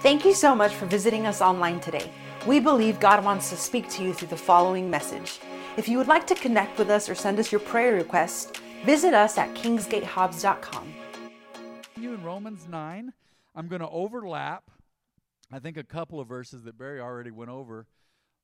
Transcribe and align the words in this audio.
Thank 0.00 0.24
you 0.24 0.32
so 0.32 0.54
much 0.54 0.76
for 0.76 0.86
visiting 0.86 1.26
us 1.26 1.42
online 1.42 1.80
today. 1.80 2.08
We 2.46 2.60
believe 2.60 3.00
God 3.00 3.24
wants 3.24 3.50
to 3.50 3.56
speak 3.56 3.88
to 3.90 4.04
you 4.04 4.14
through 4.14 4.28
the 4.28 4.36
following 4.36 4.88
message. 4.88 5.40
If 5.76 5.88
you 5.88 5.98
would 5.98 6.06
like 6.06 6.24
to 6.28 6.36
connect 6.36 6.78
with 6.78 6.88
us 6.88 7.08
or 7.08 7.16
send 7.16 7.40
us 7.40 7.50
your 7.50 7.60
prayer 7.60 7.94
request, 7.94 8.58
visit 8.86 9.12
us 9.12 9.38
at 9.38 9.52
kingsgatehobbs.com. 9.56 10.94
You 11.96 12.14
in 12.14 12.22
Romans 12.22 12.68
9, 12.70 13.12
I'm 13.56 13.66
going 13.66 13.80
to 13.80 13.88
overlap, 13.88 14.70
I 15.50 15.58
think, 15.58 15.76
a 15.76 15.82
couple 15.82 16.20
of 16.20 16.28
verses 16.28 16.62
that 16.62 16.78
Barry 16.78 17.00
already 17.00 17.32
went 17.32 17.50
over 17.50 17.88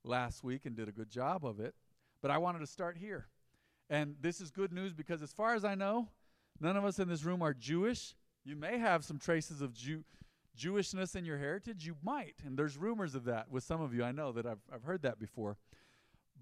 last 0.02 0.42
week 0.42 0.66
and 0.66 0.74
did 0.74 0.88
a 0.88 0.92
good 0.92 1.08
job 1.08 1.46
of 1.46 1.60
it. 1.60 1.76
But 2.20 2.32
I 2.32 2.38
wanted 2.38 2.60
to 2.60 2.66
start 2.66 2.96
here. 2.96 3.28
And 3.88 4.16
this 4.20 4.40
is 4.40 4.50
good 4.50 4.72
news 4.72 4.92
because, 4.92 5.22
as 5.22 5.32
far 5.32 5.54
as 5.54 5.64
I 5.64 5.76
know, 5.76 6.08
none 6.60 6.76
of 6.76 6.84
us 6.84 6.98
in 6.98 7.06
this 7.06 7.22
room 7.22 7.42
are 7.42 7.54
Jewish. 7.54 8.16
You 8.44 8.56
may 8.56 8.78
have 8.78 9.04
some 9.04 9.20
traces 9.20 9.60
of 9.60 9.72
Jew 9.72 10.02
Jewishness 10.58 11.16
in 11.16 11.24
your 11.24 11.38
heritage? 11.38 11.86
You 11.86 11.96
might. 12.02 12.34
And 12.44 12.56
there's 12.56 12.76
rumors 12.76 13.14
of 13.14 13.24
that 13.24 13.50
with 13.50 13.64
some 13.64 13.80
of 13.80 13.94
you. 13.94 14.04
I 14.04 14.12
know 14.12 14.32
that 14.32 14.46
I've, 14.46 14.60
I've 14.72 14.84
heard 14.84 15.02
that 15.02 15.18
before. 15.18 15.56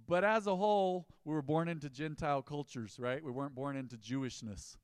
But 0.07 0.25
as 0.25 0.47
a 0.47 0.57
whole, 0.57 1.07
we 1.25 1.35
were 1.35 1.43
born 1.43 1.69
into 1.69 1.89
Gentile 1.89 2.43
cultures, 2.43 2.97
right? 2.99 3.23
We 3.23 3.31
weren't 3.31 3.55
born 3.55 3.77
into 3.77 3.97
Jewishness. 3.97 4.77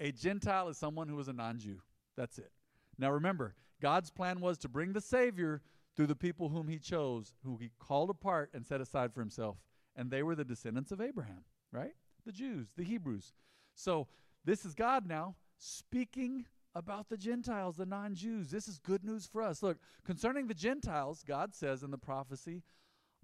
A 0.00 0.12
Gentile 0.12 0.68
is 0.68 0.78
someone 0.78 1.08
who 1.08 1.18
is 1.20 1.28
a 1.28 1.32
non 1.32 1.58
Jew. 1.58 1.80
That's 2.16 2.38
it. 2.38 2.50
Now 2.98 3.10
remember, 3.10 3.54
God's 3.80 4.10
plan 4.10 4.40
was 4.40 4.58
to 4.58 4.68
bring 4.68 4.92
the 4.92 5.00
Savior 5.00 5.62
through 5.94 6.06
the 6.06 6.16
people 6.16 6.48
whom 6.48 6.68
He 6.68 6.78
chose, 6.78 7.34
who 7.44 7.56
He 7.56 7.70
called 7.78 8.10
apart 8.10 8.50
and 8.54 8.66
set 8.66 8.80
aside 8.80 9.12
for 9.12 9.20
Himself. 9.20 9.56
And 9.94 10.10
they 10.10 10.22
were 10.22 10.34
the 10.34 10.44
descendants 10.44 10.92
of 10.92 11.00
Abraham, 11.00 11.44
right? 11.72 11.92
The 12.24 12.32
Jews, 12.32 12.68
the 12.76 12.84
Hebrews. 12.84 13.32
So 13.74 14.08
this 14.44 14.64
is 14.64 14.74
God 14.74 15.06
now 15.06 15.36
speaking 15.58 16.46
about 16.76 17.08
the 17.08 17.16
Gentiles, 17.16 17.76
the 17.78 17.86
non 17.86 18.14
Jews. 18.14 18.50
This 18.50 18.68
is 18.68 18.78
good 18.78 19.02
news 19.02 19.26
for 19.26 19.42
us. 19.42 19.62
Look, 19.62 19.78
concerning 20.04 20.46
the 20.46 20.54
Gentiles, 20.54 21.24
God 21.26 21.54
says 21.54 21.82
in 21.82 21.90
the 21.90 21.98
prophecy 21.98 22.62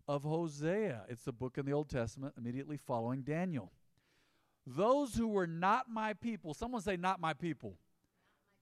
of 0.08 0.24
Hosea, 0.24 1.02
it's 1.08 1.24
the 1.24 1.32
book 1.32 1.58
in 1.58 1.66
the 1.66 1.72
Old 1.72 1.90
Testament 1.90 2.34
immediately 2.38 2.78
following 2.78 3.20
Daniel. 3.20 3.70
Those 4.66 5.14
who 5.14 5.28
were 5.28 5.46
not 5.46 5.90
my 5.90 6.14
people, 6.14 6.54
someone 6.54 6.80
say, 6.80 6.96
not 6.96 7.20
my 7.20 7.34
people. 7.34 7.76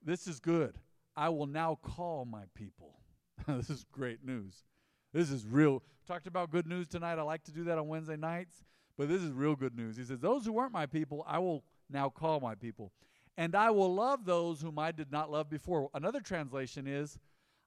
This 0.05 0.27
is 0.27 0.41
good. 0.41 0.77
I 1.17 1.29
will 1.29 1.47
now 1.47 1.79
call 1.81 2.25
my 2.25 2.45
people. 2.55 2.97
this 3.47 3.71
is 3.71 3.85
great 3.93 4.25
news. 4.25 4.65
This 5.13 5.31
is 5.31 5.47
real. 5.47 5.83
Talked 6.07 6.27
about 6.27 6.51
good 6.51 6.67
news 6.67 6.89
tonight. 6.89 7.19
I 7.19 7.23
like 7.23 7.45
to 7.45 7.53
do 7.53 7.65
that 7.65 7.79
on 7.79 7.87
Wednesday 7.87 8.17
nights, 8.17 8.65
but 8.99 9.09
this 9.09 9.23
is 9.23 9.31
real 9.31 9.55
good 9.55 9.77
news. 9.77 9.97
He 9.97 10.05
says, 10.05 10.21
Those 10.21 10.47
who 10.47 10.53
weren't 10.53 10.73
my 10.73 10.87
people, 10.87 11.25
I 11.29 11.39
will 11.39 11.63
now 11.91 12.09
call 12.09 12.41
my 12.41 12.55
people 12.55 12.93
and 13.37 13.55
I 13.55 13.71
will 13.71 13.95
love 13.95 14.25
those 14.25 14.61
whom 14.61 14.79
I 14.79 14.93
did 14.93 15.11
not 15.11 15.31
love 15.31 15.49
before. 15.49 15.91
Another 15.95 16.21
translation 16.21 16.87
is, 16.87 17.19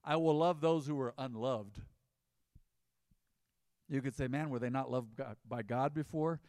I 0.04 0.16
will 0.18 0.38
love 0.38 0.62
those 0.62 0.86
who 0.86 0.96
were 0.96 1.14
unloved. 1.18 1.80
You 3.90 4.02
could 4.02 4.16
say, 4.16 4.28
man, 4.28 4.50
were 4.50 4.60
they 4.60 4.70
not 4.70 4.92
loved 4.92 5.22
by 5.48 5.62
God 5.62 5.94
before? 5.94 6.40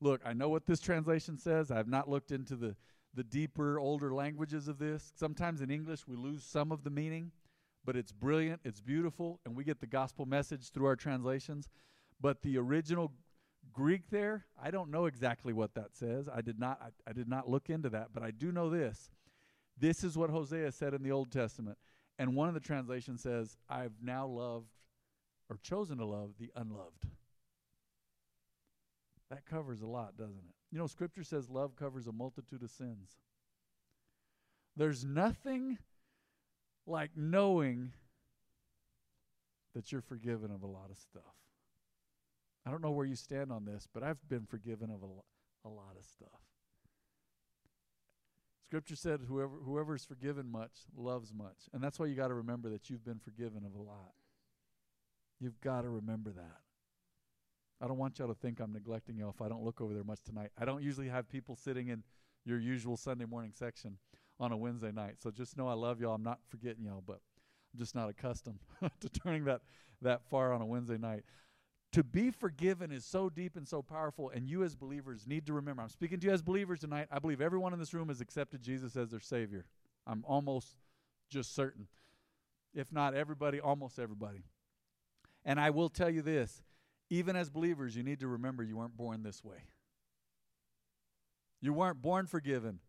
Look, 0.00 0.20
I 0.24 0.32
know 0.32 0.48
what 0.48 0.66
this 0.66 0.80
translation 0.80 1.38
says. 1.38 1.70
I 1.70 1.76
have 1.76 1.88
not 1.88 2.08
looked 2.08 2.32
into 2.32 2.56
the, 2.56 2.76
the 3.14 3.24
deeper, 3.24 3.78
older 3.78 4.12
languages 4.12 4.68
of 4.68 4.78
this. 4.78 5.12
Sometimes 5.16 5.60
in 5.60 5.70
English 5.70 6.06
we 6.06 6.16
lose 6.16 6.42
some 6.42 6.72
of 6.72 6.84
the 6.84 6.90
meaning, 6.90 7.32
but 7.84 7.96
it's 7.96 8.12
brilliant, 8.12 8.60
it's 8.64 8.80
beautiful, 8.80 9.40
and 9.44 9.54
we 9.56 9.64
get 9.64 9.80
the 9.80 9.86
gospel 9.86 10.26
message 10.26 10.70
through 10.70 10.86
our 10.86 10.96
translations. 10.96 11.68
But 12.20 12.42
the 12.42 12.58
original 12.58 13.12
Greek 13.72 14.10
there, 14.10 14.44
I 14.62 14.70
don't 14.70 14.90
know 14.90 15.06
exactly 15.06 15.52
what 15.52 15.74
that 15.74 15.96
says. 15.96 16.28
I 16.28 16.40
did 16.40 16.58
not 16.58 16.80
I, 16.82 17.10
I, 17.10 17.12
did 17.12 17.28
not 17.28 17.48
look 17.48 17.70
into 17.70 17.88
that, 17.90 18.08
but 18.12 18.22
I 18.22 18.30
do 18.30 18.52
know 18.52 18.70
this. 18.70 19.10
This 19.78 20.04
is 20.04 20.16
what 20.16 20.30
Hosea 20.30 20.72
said 20.72 20.94
in 20.94 21.02
the 21.02 21.12
Old 21.12 21.30
Testament. 21.30 21.78
And 22.18 22.36
one 22.36 22.48
of 22.48 22.54
the 22.54 22.60
translations 22.60 23.22
says, 23.22 23.56
I've 23.68 23.94
now 24.02 24.26
loved 24.26 24.68
or 25.48 25.58
chosen 25.62 25.98
to 25.98 26.04
love 26.04 26.32
the 26.38 26.50
unloved. 26.54 27.06
That 29.30 29.46
covers 29.46 29.80
a 29.80 29.86
lot, 29.86 30.16
doesn't 30.16 30.36
it? 30.36 30.54
You 30.70 30.78
know, 30.78 30.86
scripture 30.86 31.24
says 31.24 31.48
love 31.48 31.74
covers 31.74 32.06
a 32.06 32.12
multitude 32.12 32.62
of 32.62 32.70
sins. 32.70 33.16
There's 34.76 35.04
nothing 35.04 35.78
like 36.86 37.10
knowing 37.16 37.92
that 39.74 39.90
you're 39.90 40.02
forgiven 40.02 40.50
of 40.50 40.62
a 40.62 40.66
lot 40.66 40.90
of 40.90 40.98
stuff. 40.98 41.22
I 42.64 42.70
don't 42.70 42.82
know 42.82 42.90
where 42.90 43.06
you 43.06 43.16
stand 43.16 43.50
on 43.50 43.64
this, 43.64 43.88
but 43.92 44.02
I've 44.02 44.28
been 44.28 44.46
forgiven 44.46 44.90
of 44.90 45.02
a, 45.02 45.68
a 45.68 45.70
lot 45.70 45.96
of 45.98 46.04
stuff. 46.04 46.40
Scripture 48.72 48.96
said, 48.96 49.20
"Whoever 49.28 49.56
whoever 49.64 49.94
is 49.94 50.04
forgiven 50.04 50.50
much 50.50 50.72
loves 50.96 51.34
much," 51.34 51.68
and 51.74 51.82
that's 51.82 51.98
why 51.98 52.06
you 52.06 52.14
got 52.14 52.28
to 52.28 52.34
remember 52.34 52.70
that 52.70 52.88
you've 52.88 53.04
been 53.04 53.18
forgiven 53.18 53.64
of 53.66 53.74
a 53.74 53.82
lot. 53.82 54.14
You've 55.40 55.60
got 55.60 55.82
to 55.82 55.90
remember 55.90 56.30
that. 56.30 56.60
I 57.80 57.88
don't 57.88 57.98
want 57.98 58.18
y'all 58.18 58.28
to 58.28 58.34
think 58.34 58.60
I'm 58.60 58.72
neglecting 58.72 59.16
y'all 59.16 59.30
if 59.30 59.42
I 59.42 59.48
don't 59.48 59.64
look 59.64 59.80
over 59.80 59.92
there 59.92 60.04
much 60.04 60.22
tonight. 60.24 60.52
I 60.56 60.64
don't 60.64 60.82
usually 60.82 61.08
have 61.08 61.28
people 61.28 61.56
sitting 61.56 61.88
in 61.88 62.04
your 62.44 62.58
usual 62.58 62.96
Sunday 62.96 63.24
morning 63.24 63.52
section 63.52 63.98
on 64.38 64.52
a 64.52 64.56
Wednesday 64.56 64.92
night, 64.92 65.16
so 65.18 65.30
just 65.30 65.58
know 65.58 65.68
I 65.68 65.74
love 65.74 66.00
y'all. 66.00 66.14
I'm 66.14 66.22
not 66.22 66.38
forgetting 66.48 66.84
y'all, 66.84 67.02
but 67.04 67.20
I'm 67.74 67.78
just 67.78 67.94
not 67.94 68.08
accustomed 68.08 68.60
to 69.00 69.08
turning 69.08 69.44
that 69.44 69.62
that 70.00 70.22
far 70.30 70.52
on 70.52 70.62
a 70.62 70.66
Wednesday 70.66 70.96
night 70.96 71.24
to 71.92 72.02
be 72.02 72.30
forgiven 72.30 72.90
is 72.90 73.04
so 73.04 73.28
deep 73.28 73.56
and 73.56 73.68
so 73.68 73.82
powerful, 73.82 74.30
and 74.30 74.48
you 74.48 74.64
as 74.64 74.74
believers 74.74 75.26
need 75.26 75.46
to 75.46 75.52
remember. 75.52 75.82
I'm 75.82 75.90
speaking 75.90 76.18
to 76.20 76.26
you 76.26 76.32
as 76.32 76.42
believers 76.42 76.80
tonight. 76.80 77.08
I 77.10 77.18
believe 77.18 77.40
everyone 77.40 77.72
in 77.72 77.78
this 77.78 77.92
room 77.92 78.08
has 78.08 78.20
accepted 78.20 78.62
Jesus 78.62 78.96
as 78.96 79.10
their 79.10 79.20
Savior. 79.20 79.66
I'm 80.06 80.24
almost 80.26 80.76
just 81.30 81.54
certain. 81.54 81.86
If 82.74 82.90
not 82.92 83.14
everybody, 83.14 83.60
almost 83.60 83.98
everybody. 83.98 84.44
And 85.44 85.60
I 85.60 85.70
will 85.70 85.90
tell 85.90 86.10
you 86.10 86.22
this 86.22 86.62
even 87.10 87.36
as 87.36 87.50
believers, 87.50 87.94
you 87.94 88.02
need 88.02 88.20
to 88.20 88.28
remember 88.28 88.62
you 88.62 88.78
weren't 88.78 88.96
born 88.96 89.22
this 89.22 89.44
way. 89.44 89.64
You 91.60 91.74
weren't 91.74 92.00
born 92.00 92.26
forgiven. 92.26 92.80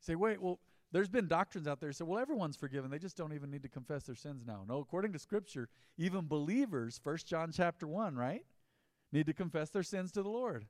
Say, 0.00 0.16
wait, 0.16 0.42
well, 0.42 0.58
there's 0.92 1.08
been 1.08 1.26
doctrines 1.26 1.66
out 1.66 1.80
there 1.80 1.88
that 1.90 1.96
say, 1.96 2.04
well, 2.04 2.18
everyone's 2.18 2.56
forgiven. 2.56 2.90
They 2.90 2.98
just 2.98 3.16
don't 3.16 3.32
even 3.32 3.50
need 3.50 3.62
to 3.62 3.68
confess 3.68 4.04
their 4.04 4.14
sins 4.14 4.44
now. 4.46 4.64
No, 4.68 4.78
according 4.78 5.12
to 5.14 5.18
Scripture, 5.18 5.68
even 5.96 6.26
believers, 6.28 7.00
First 7.02 7.26
John 7.26 7.50
chapter 7.50 7.86
1, 7.86 8.14
right, 8.14 8.44
need 9.10 9.26
to 9.26 9.32
confess 9.32 9.70
their 9.70 9.82
sins 9.82 10.12
to 10.12 10.22
the 10.22 10.28
Lord. 10.28 10.66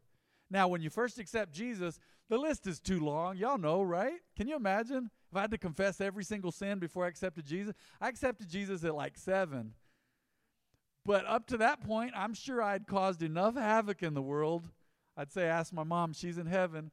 Now, 0.51 0.69
when 0.69 0.83
you 0.83 0.91
first 0.91 1.19
accept 1.19 1.53
Jesus, 1.53 1.99
the 2.29 2.39
list 2.39 2.67
is 2.67 2.79
too 2.79 3.01
long. 3.01 3.37
Y'all 3.37 3.59
know, 3.59 3.83
right? 3.83 4.21
Can 4.37 4.49
you 4.49 4.55
imagine 4.55 5.11
if 5.31 5.37
I 5.37 5.41
had 5.41 5.51
to 5.51 5.59
confess 5.59 6.01
every 6.01 6.25
single 6.25 6.53
sin 6.53 6.79
before 6.79 7.05
I 7.07 7.09
accepted 7.09 7.47
Jesus? 7.47 7.75
I 8.01 8.09
accepted 8.09 8.49
Jesus 8.49 8.85
at 8.85 8.95
like 8.95 9.17
seven. 9.17 9.73
But 11.05 11.27
up 11.27 11.47
to 11.49 11.57
that 11.57 11.81
point, 11.81 12.13
I'm 12.15 12.35
sure 12.35 12.63
I'd 12.63 12.87
caused 12.87 13.23
enough 13.23 13.57
havoc 13.57 14.03
in 14.03 14.15
the 14.15 14.23
world. 14.23 14.69
I'd 15.17 15.33
say, 15.33 15.45
ask 15.45 15.73
my 15.73 15.85
mom, 15.85 16.13
she's 16.13 16.39
in 16.39 16.47
heaven. 16.47 16.91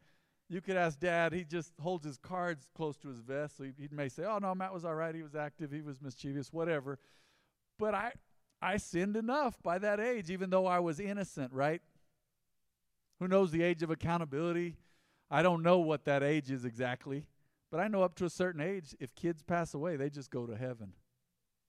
You 0.50 0.62
could 0.62 0.78
ask 0.78 1.00
dad, 1.00 1.32
he 1.32 1.44
just 1.44 1.74
holds 1.80 2.06
his 2.06 2.18
cards 2.18 2.68
close 2.76 2.98
to 2.98 3.08
his 3.08 3.20
vest. 3.20 3.58
So 3.58 3.66
he, 3.66 3.72
he 3.78 3.88
may 3.92 4.10
say, 4.10 4.24
Oh, 4.24 4.40
no, 4.40 4.56
Matt 4.56 4.74
was 4.74 4.84
all 4.84 4.96
right. 4.96 5.14
He 5.14 5.22
was 5.22 5.36
active. 5.36 5.72
He 5.72 5.82
was 5.82 6.02
mischievous, 6.02 6.52
whatever. 6.52 6.98
But 7.78 7.94
I, 7.94 8.14
I 8.62 8.78
sinned 8.78 9.16
enough 9.16 9.62
by 9.62 9.78
that 9.78 10.00
age, 10.00 10.32
even 10.32 10.50
though 10.50 10.66
I 10.66 10.80
was 10.80 11.00
innocent, 11.00 11.54
right? 11.54 11.82
Who 13.20 13.28
knows 13.28 13.52
the 13.52 13.62
age 13.62 13.84
of 13.84 13.92
accountability? 13.92 14.78
I 15.30 15.44
don't 15.44 15.62
know 15.62 15.78
what 15.80 16.06
that 16.06 16.24
age 16.24 16.50
is 16.50 16.66
exactly. 16.66 17.28
But 17.72 17.80
I 17.80 17.88
know 17.88 18.02
up 18.02 18.16
to 18.16 18.26
a 18.26 18.30
certain 18.30 18.62
age, 18.62 18.96
if 19.00 19.14
kids 19.14 19.44
pass 19.44 19.76
away, 19.76 19.96
they 19.96 20.10
just 20.10 20.32
go 20.32 20.48
to 20.48 20.56
heaven. 20.56 20.94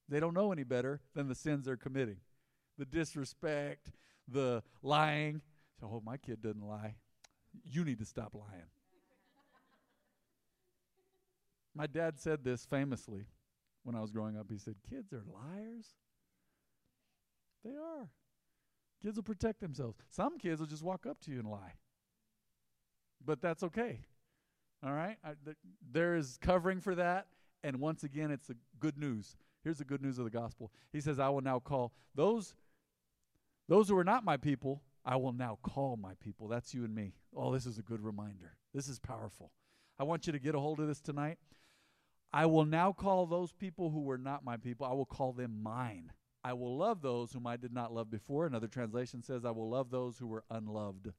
They 0.08 0.20
don't 0.20 0.34
know 0.34 0.52
any 0.52 0.64
better 0.64 1.00
than 1.14 1.28
the 1.28 1.34
sins 1.34 1.66
they're 1.66 1.76
committing 1.76 2.16
the 2.78 2.86
disrespect, 2.86 3.92
the 4.26 4.62
lying. 4.82 5.42
So, 5.78 5.90
oh, 5.92 6.02
my 6.04 6.16
kid 6.16 6.40
doesn't 6.40 6.66
lie. 6.66 6.94
You 7.64 7.84
need 7.84 7.98
to 7.98 8.04
stop 8.04 8.34
lying. 8.34 8.68
My 11.74 11.86
dad 11.86 12.18
said 12.18 12.44
this 12.44 12.66
famously 12.66 13.26
when 13.84 13.94
I 13.94 14.00
was 14.00 14.10
growing 14.10 14.36
up. 14.36 14.46
He 14.50 14.58
said, 14.58 14.74
Kids 14.88 15.12
are 15.12 15.22
liars. 15.32 15.86
They 17.64 17.70
are. 17.70 18.10
Kids 19.02 19.16
will 19.16 19.22
protect 19.22 19.60
themselves. 19.60 19.96
Some 20.10 20.38
kids 20.38 20.60
will 20.60 20.66
just 20.66 20.82
walk 20.82 21.06
up 21.06 21.20
to 21.22 21.30
you 21.30 21.38
and 21.38 21.48
lie. 21.48 21.74
But 23.24 23.40
that's 23.40 23.62
okay. 23.62 24.00
All 24.84 24.92
right? 24.92 25.16
I, 25.24 25.32
th- 25.44 25.56
there 25.92 26.16
is 26.16 26.38
covering 26.40 26.80
for 26.80 26.94
that. 26.94 27.26
And 27.62 27.80
once 27.80 28.04
again, 28.04 28.30
it's 28.30 28.46
the 28.46 28.56
good 28.78 28.98
news. 28.98 29.36
Here's 29.62 29.78
the 29.78 29.84
good 29.84 30.02
news 30.02 30.18
of 30.18 30.24
the 30.24 30.30
gospel. 30.30 30.70
He 30.92 31.00
says, 31.00 31.18
I 31.18 31.28
will 31.28 31.42
now 31.42 31.58
call 31.58 31.92
those, 32.14 32.54
those 33.68 33.88
who 33.88 33.98
are 33.98 34.04
not 34.04 34.24
my 34.24 34.38
people, 34.38 34.82
I 35.04 35.16
will 35.16 35.32
now 35.32 35.58
call 35.62 35.96
my 35.96 36.12
people. 36.22 36.48
That's 36.48 36.74
you 36.74 36.84
and 36.84 36.94
me. 36.94 37.14
Oh, 37.34 37.52
this 37.52 37.66
is 37.66 37.78
a 37.78 37.82
good 37.82 38.02
reminder. 38.02 38.56
This 38.74 38.88
is 38.88 38.98
powerful. 38.98 39.50
I 39.98 40.04
want 40.04 40.26
you 40.26 40.32
to 40.32 40.38
get 40.38 40.54
a 40.54 40.60
hold 40.60 40.80
of 40.80 40.88
this 40.88 41.00
tonight. 41.00 41.38
I 42.32 42.46
will 42.46 42.64
now 42.64 42.92
call 42.92 43.26
those 43.26 43.52
people 43.52 43.90
who 43.90 44.02
were 44.02 44.18
not 44.18 44.44
my 44.44 44.56
people, 44.56 44.86
I 44.86 44.92
will 44.92 45.06
call 45.06 45.32
them 45.32 45.62
mine. 45.62 46.12
I 46.42 46.54
will 46.54 46.78
love 46.78 47.02
those 47.02 47.32
whom 47.32 47.46
I 47.46 47.58
did 47.58 47.72
not 47.72 47.92
love 47.92 48.10
before. 48.10 48.46
Another 48.46 48.68
translation 48.68 49.22
says, 49.22 49.44
I 49.44 49.50
will 49.50 49.68
love 49.68 49.90
those 49.90 50.18
who 50.18 50.26
were 50.26 50.44
unloved. 50.50 51.12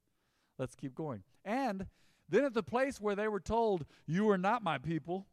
Let's 0.57 0.74
keep 0.74 0.95
going. 0.95 1.24
And 1.45 1.86
then 2.28 2.44
at 2.44 2.56
the 2.56 2.63
place 2.63 3.00
where 3.00 3.16
they 3.16 3.28
were 3.28 3.39
told, 3.39 3.86
You 4.07 4.30
are 4.31 4.38
not 4.38 4.63
my 4.63 4.80
people, 4.80 5.28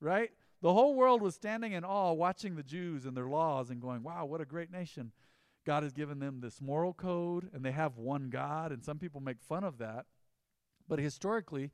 right? 0.00 0.30
The 0.62 0.72
whole 0.72 0.94
world 0.94 1.20
was 1.20 1.34
standing 1.34 1.72
in 1.72 1.84
awe 1.84 2.12
watching 2.12 2.56
the 2.56 2.62
Jews 2.62 3.04
and 3.04 3.16
their 3.16 3.28
laws 3.28 3.70
and 3.70 3.80
going, 3.80 4.02
wow, 4.02 4.24
what 4.24 4.40
a 4.40 4.46
great 4.46 4.70
nation. 4.70 5.12
God 5.66 5.82
has 5.82 5.92
given 5.92 6.20
them 6.20 6.40
this 6.40 6.60
moral 6.60 6.94
code 6.94 7.50
and 7.52 7.64
they 7.64 7.72
have 7.72 7.98
one 7.98 8.30
God, 8.30 8.72
and 8.72 8.82
some 8.82 8.98
people 8.98 9.20
make 9.20 9.42
fun 9.42 9.64
of 9.64 9.78
that. 9.78 10.06
But 10.88 11.00
historically, 11.00 11.72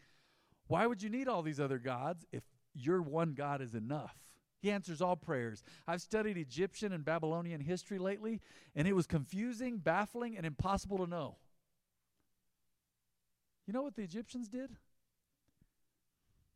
why 0.67 0.87
would 0.87 1.03
you 1.03 1.11
need 1.11 1.29
all 1.29 1.43
these 1.43 1.61
other 1.61 1.79
gods 1.79 2.25
if 2.33 2.43
your 2.75 3.03
one 3.03 3.35
God 3.35 3.61
is 3.61 3.75
enough? 3.75 4.17
He 4.63 4.71
answers 4.71 5.03
all 5.03 5.17
prayers. 5.17 5.63
I've 5.87 6.01
studied 6.01 6.39
Egyptian 6.39 6.93
and 6.93 7.05
Babylonian 7.05 7.61
history 7.61 7.99
lately, 7.99 8.41
and 8.75 8.89
it 8.89 8.95
was 8.95 9.07
confusing, 9.07 9.79
baffling, 9.79 10.37
and 10.37 10.47
impossible 10.47 10.99
to 10.99 11.07
know. 11.07 11.37
You 13.67 13.73
know 13.73 13.83
what 13.83 13.97
the 13.97 14.03
Egyptians 14.03 14.49
did? 14.49 14.71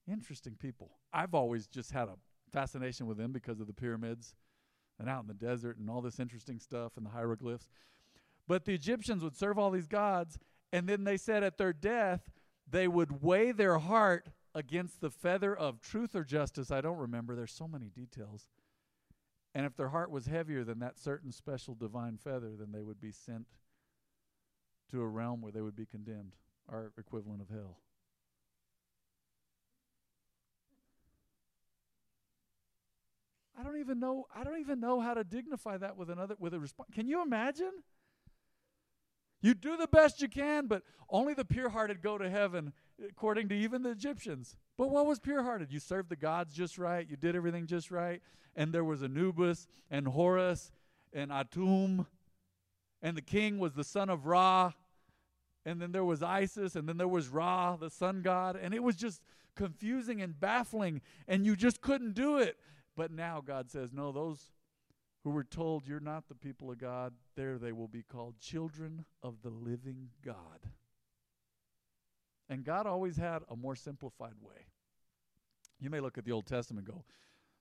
Interesting 0.09 0.55
people. 0.59 0.93
I've 1.13 1.35
always 1.35 1.67
just 1.67 1.91
had 1.91 2.09
a 2.09 2.15
fascination 2.53 3.07
with 3.07 3.19
them 3.19 3.33
because 3.33 3.61
of 3.61 3.67
the 3.67 3.73
pyramids 3.73 4.35
and 4.99 5.09
out 5.09 5.23
in 5.23 5.29
the 5.29 5.35
desert 5.35 5.79
and 5.79 5.91
all 5.91 6.01
this 6.01 6.21
interesting 6.21 6.59
stuff 6.59 6.93
and 6.97 7.05
the 7.05 7.11
hieroglyphs. 7.11 7.69
But 8.49 8.65
the 8.65 8.75
Egyptians 8.75 9.23
would 9.23 9.37
serve 9.37 9.59
all 9.59 9.71
these 9.71 9.89
gods, 9.89 10.39
and 10.73 10.89
then 10.89 11.05
they 11.05 11.17
said 11.17 11.43
at 11.43 11.59
their 11.59 11.73
death, 11.73 12.31
they 12.69 12.89
would 12.89 13.23
weigh 13.23 13.53
their 13.53 13.79
heart 13.79 14.29
against 14.55 15.01
the 15.01 15.11
feather 15.11 15.55
of 15.55 15.81
truth 15.81 16.15
or 16.15 16.25
justice. 16.25 16.71
I 16.71 16.81
don't 16.81 16.99
remember. 16.99 17.35
There's 17.35 17.53
so 17.53 17.69
many 17.69 17.87
details. 17.87 18.49
And 19.55 19.67
if 19.67 19.77
their 19.77 19.89
heart 19.89 20.11
was 20.11 20.27
heavier 20.27 20.65
than 20.65 20.81
that 20.81 20.99
certain 20.99 21.33
special 21.33 21.75
divine 21.75 22.19
feather, 22.19 22.53
then 22.59 22.73
they 22.73 22.83
would 22.83 23.01
be 23.01 23.13
sent 23.13 23.47
to 24.91 25.03
a 25.03 25.07
realm 25.07 25.41
where 25.41 25.53
they 25.53 25.63
would 25.63 25.77
be 25.77 25.87
condemned, 25.87 26.37
our 26.69 26.93
equivalent 26.99 27.43
of 27.43 27.49
hell. 27.49 27.79
Don't 33.77 33.85
even 33.85 34.01
know 34.01 34.27
I 34.35 34.45
don't 34.45 34.61
even 34.61 34.81
know 34.81 35.01
how 35.01 35.15
to 35.15 35.25
dignify 35.25 35.79
that 35.79 35.97
with 35.97 36.11
another 36.11 36.37
with 36.39 36.55
a 36.55 36.61
response. 36.61 36.89
Can 36.95 37.07
you 37.07 37.23
imagine? 37.23 37.73
You 39.43 39.55
do 39.55 39.77
the 39.77 39.87
best 39.87 40.23
you 40.23 40.29
can, 40.29 40.67
but 40.67 40.83
only 41.11 41.35
the 41.35 41.45
pure-hearted 41.45 42.01
go 42.01 42.17
to 42.17 42.29
heaven, 42.29 42.73
according 43.07 43.51
to 43.51 43.55
even 43.55 43.83
the 43.83 43.91
Egyptians. 43.91 44.57
But 44.79 44.91
what 44.91 45.07
was 45.07 45.21
pure-hearted? 45.21 45.71
You 45.71 45.79
served 45.79 46.09
the 46.09 46.17
gods 46.17 46.55
just 46.55 46.79
right, 46.79 47.07
you 47.09 47.17
did 47.17 47.37
everything 47.37 47.67
just 47.67 47.91
right, 47.91 48.23
and 48.57 48.73
there 48.73 48.83
was 48.83 49.03
Anubis 49.03 49.69
and 49.91 50.09
Horus 50.09 50.73
and 51.13 51.31
Atum, 51.31 52.07
and 53.03 53.17
the 53.17 53.23
king 53.23 53.59
was 53.59 53.75
the 53.75 53.85
son 53.85 54.09
of 54.09 54.27
Ra, 54.27 54.73
and 55.67 55.81
then 55.81 55.93
there 55.93 56.05
was 56.05 56.23
Isis, 56.23 56.75
and 56.75 56.89
then 56.89 56.97
there 56.97 57.07
was 57.07 57.29
Ra, 57.29 57.77
the 57.77 57.91
sun 57.91 58.23
god, 58.23 58.57
and 58.57 58.75
it 58.75 58.83
was 58.83 58.97
just 58.97 59.21
confusing 59.55 60.23
and 60.23 60.41
baffling, 60.41 61.03
and 61.29 61.45
you 61.45 61.57
just 61.57 61.83
couldn't 61.83 62.15
do 62.15 62.39
it. 62.39 62.57
But 62.97 63.11
now 63.11 63.43
God 63.45 63.71
says, 63.71 63.93
no, 63.93 64.11
those 64.11 64.51
who 65.23 65.31
were 65.31 65.45
told 65.45 65.87
you're 65.87 66.01
not 66.01 66.29
the 66.29 66.35
people 66.35 66.71
of 66.71 66.79
God, 66.79 67.13
there 67.37 67.59
they 67.59 67.73
will 67.73 67.89
be 67.89 68.03
called 68.03 68.39
children 68.39 69.05
of 69.23 69.43
the 69.43 69.51
living 69.51 70.09
God. 70.25 70.71
And 72.49 72.65
God 72.65 72.87
always 72.87 73.17
had 73.17 73.43
a 73.51 73.57
more 73.57 73.75
simplified 73.75 74.35
way. 74.41 74.67
You 75.81 75.91
may 75.91 76.01
look 76.01 76.17
at 76.17 76.25
the 76.25 76.33
Old 76.33 76.47
Testament 76.47 76.87
and 76.87 76.97
go, 76.97 77.05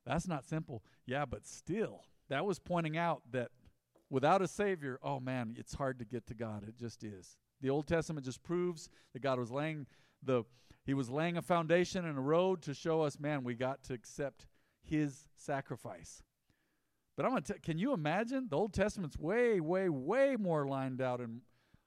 that's 0.05 0.27
not 0.27 0.45
simple. 0.45 0.83
Yeah, 1.05 1.25
but 1.25 1.45
still, 1.45 2.01
that 2.29 2.45
was 2.45 2.59
pointing 2.59 2.97
out 2.97 3.23
that 3.31 3.49
without 4.09 4.41
a 4.41 4.47
Savior, 4.47 4.99
oh 5.01 5.19
man, 5.19 5.55
it's 5.57 5.73
hard 5.73 5.99
to 5.99 6.05
get 6.05 6.27
to 6.27 6.33
God. 6.33 6.63
It 6.67 6.77
just 6.77 7.03
is. 7.03 7.38
The 7.61 7.69
Old 7.69 7.88
Testament 7.88 8.25
just 8.25 8.43
proves 8.43 8.89
that 9.13 9.21
God 9.21 9.39
was 9.39 9.51
laying 9.51 9.88
the 10.23 10.43
he 10.85 10.93
was 10.93 11.09
laying 11.09 11.35
a 11.35 11.41
foundation 11.41 12.05
and 12.05 12.15
a 12.15 12.21
road 12.21 12.61
to 12.63 12.75
show 12.75 13.01
us, 13.01 13.19
man, 13.19 13.43
we 13.43 13.55
got 13.55 13.83
to 13.85 13.93
accept 13.93 14.45
his 14.87 15.27
sacrifice. 15.35 16.23
But 17.15 17.25
I'm 17.25 17.31
going 17.31 17.43
to 17.43 17.59
can 17.59 17.77
you 17.77 17.93
imagine? 17.93 18.47
The 18.49 18.57
Old 18.57 18.73
Testament's 18.73 19.17
way, 19.17 19.59
way, 19.59 19.89
way 19.89 20.35
more 20.37 20.67
lined 20.67 21.01
out 21.01 21.21
and 21.21 21.41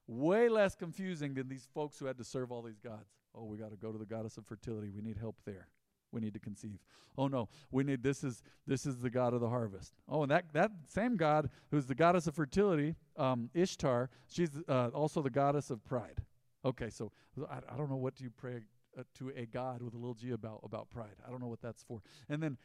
way 0.06 0.48
less 0.48 0.74
confusing 0.74 1.34
than 1.34 1.48
these 1.48 1.68
folks 1.74 1.98
who 1.98 2.06
had 2.06 2.16
to 2.18 2.24
serve 2.24 2.50
all 2.50 2.62
these 2.62 2.78
gods. 2.78 3.10
Oh, 3.34 3.44
we 3.44 3.58
got 3.58 3.70
to 3.70 3.76
go 3.76 3.92
to 3.92 3.98
the 3.98 4.06
goddess 4.06 4.38
of 4.38 4.46
fertility. 4.46 4.90
We 4.90 5.02
need 5.02 5.18
help 5.18 5.36
there. 5.44 5.68
We 6.10 6.20
need 6.22 6.32
to 6.32 6.40
conceive. 6.40 6.78
Oh 7.18 7.28
no, 7.28 7.48
we 7.70 7.84
need 7.84 8.02
this 8.02 8.24
is 8.24 8.42
this 8.66 8.86
is 8.86 9.00
the 9.00 9.10
god 9.10 9.34
of 9.34 9.40
the 9.40 9.48
harvest. 9.48 9.92
Oh, 10.08 10.22
and 10.22 10.30
that 10.30 10.52
that 10.54 10.70
same 10.88 11.16
god 11.16 11.50
who's 11.70 11.84
the 11.84 11.94
goddess 11.94 12.26
of 12.26 12.34
fertility, 12.34 12.94
um, 13.16 13.50
Ishtar, 13.52 14.08
she's 14.26 14.50
uh, 14.68 14.88
also 14.94 15.20
the 15.20 15.30
goddess 15.30 15.70
of 15.70 15.84
pride. 15.84 16.22
Okay, 16.64 16.88
so 16.88 17.12
I, 17.50 17.58
I 17.72 17.76
don't 17.76 17.90
know 17.90 17.96
what 17.96 18.14
do 18.14 18.24
you 18.24 18.30
pray 18.30 18.60
uh, 18.98 19.02
to 19.18 19.30
a 19.36 19.46
god 19.46 19.82
with 19.82 19.94
a 19.94 19.96
little 19.96 20.14
g 20.14 20.30
about 20.30 20.60
about 20.64 20.90
pride. 20.90 21.16
I 21.26 21.30
don't 21.30 21.40
know 21.40 21.46
what 21.46 21.62
that's 21.62 21.82
for. 21.82 22.02
And 22.28 22.42
then 22.42 22.58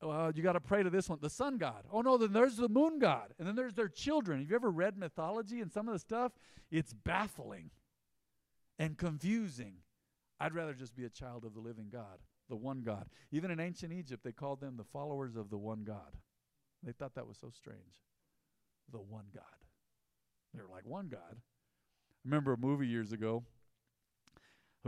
uh, 0.00 0.30
you 0.34 0.42
got 0.42 0.52
to 0.52 0.60
pray 0.60 0.82
to 0.82 0.90
this 0.90 1.08
one, 1.08 1.18
the 1.20 1.30
sun 1.30 1.58
god. 1.58 1.84
Oh 1.90 2.02
no, 2.02 2.16
then 2.16 2.32
there's 2.32 2.56
the 2.56 2.68
moon 2.68 2.98
god, 2.98 3.34
and 3.38 3.48
then 3.48 3.56
there's 3.56 3.74
their 3.74 3.88
children. 3.88 4.40
Have 4.40 4.50
you 4.50 4.56
ever 4.56 4.70
read 4.70 4.96
mythology 4.96 5.60
and 5.60 5.72
some 5.72 5.88
of 5.88 5.94
the 5.94 5.98
stuff? 5.98 6.32
It's 6.70 6.92
baffling 6.92 7.70
and 8.78 8.96
confusing. 8.96 9.74
I'd 10.40 10.54
rather 10.54 10.74
just 10.74 10.94
be 10.94 11.04
a 11.04 11.08
child 11.10 11.44
of 11.44 11.54
the 11.54 11.60
living 11.60 11.88
God, 11.90 12.18
the 12.48 12.56
one 12.56 12.82
God. 12.82 13.06
Even 13.32 13.50
in 13.50 13.58
ancient 13.58 13.92
Egypt, 13.92 14.22
they 14.22 14.30
called 14.30 14.60
them 14.60 14.76
the 14.76 14.84
followers 14.84 15.34
of 15.34 15.50
the 15.50 15.58
one 15.58 15.82
God. 15.82 16.16
They 16.84 16.92
thought 16.92 17.16
that 17.16 17.26
was 17.26 17.38
so 17.38 17.50
strange. 17.50 17.80
The 18.92 18.98
one 18.98 19.26
God. 19.34 19.44
They 20.54 20.62
were 20.62 20.68
like, 20.68 20.86
one 20.86 21.08
God. 21.08 21.20
I 21.34 22.24
remember 22.24 22.52
a 22.52 22.56
movie 22.56 22.86
years 22.86 23.10
ago 23.10 23.42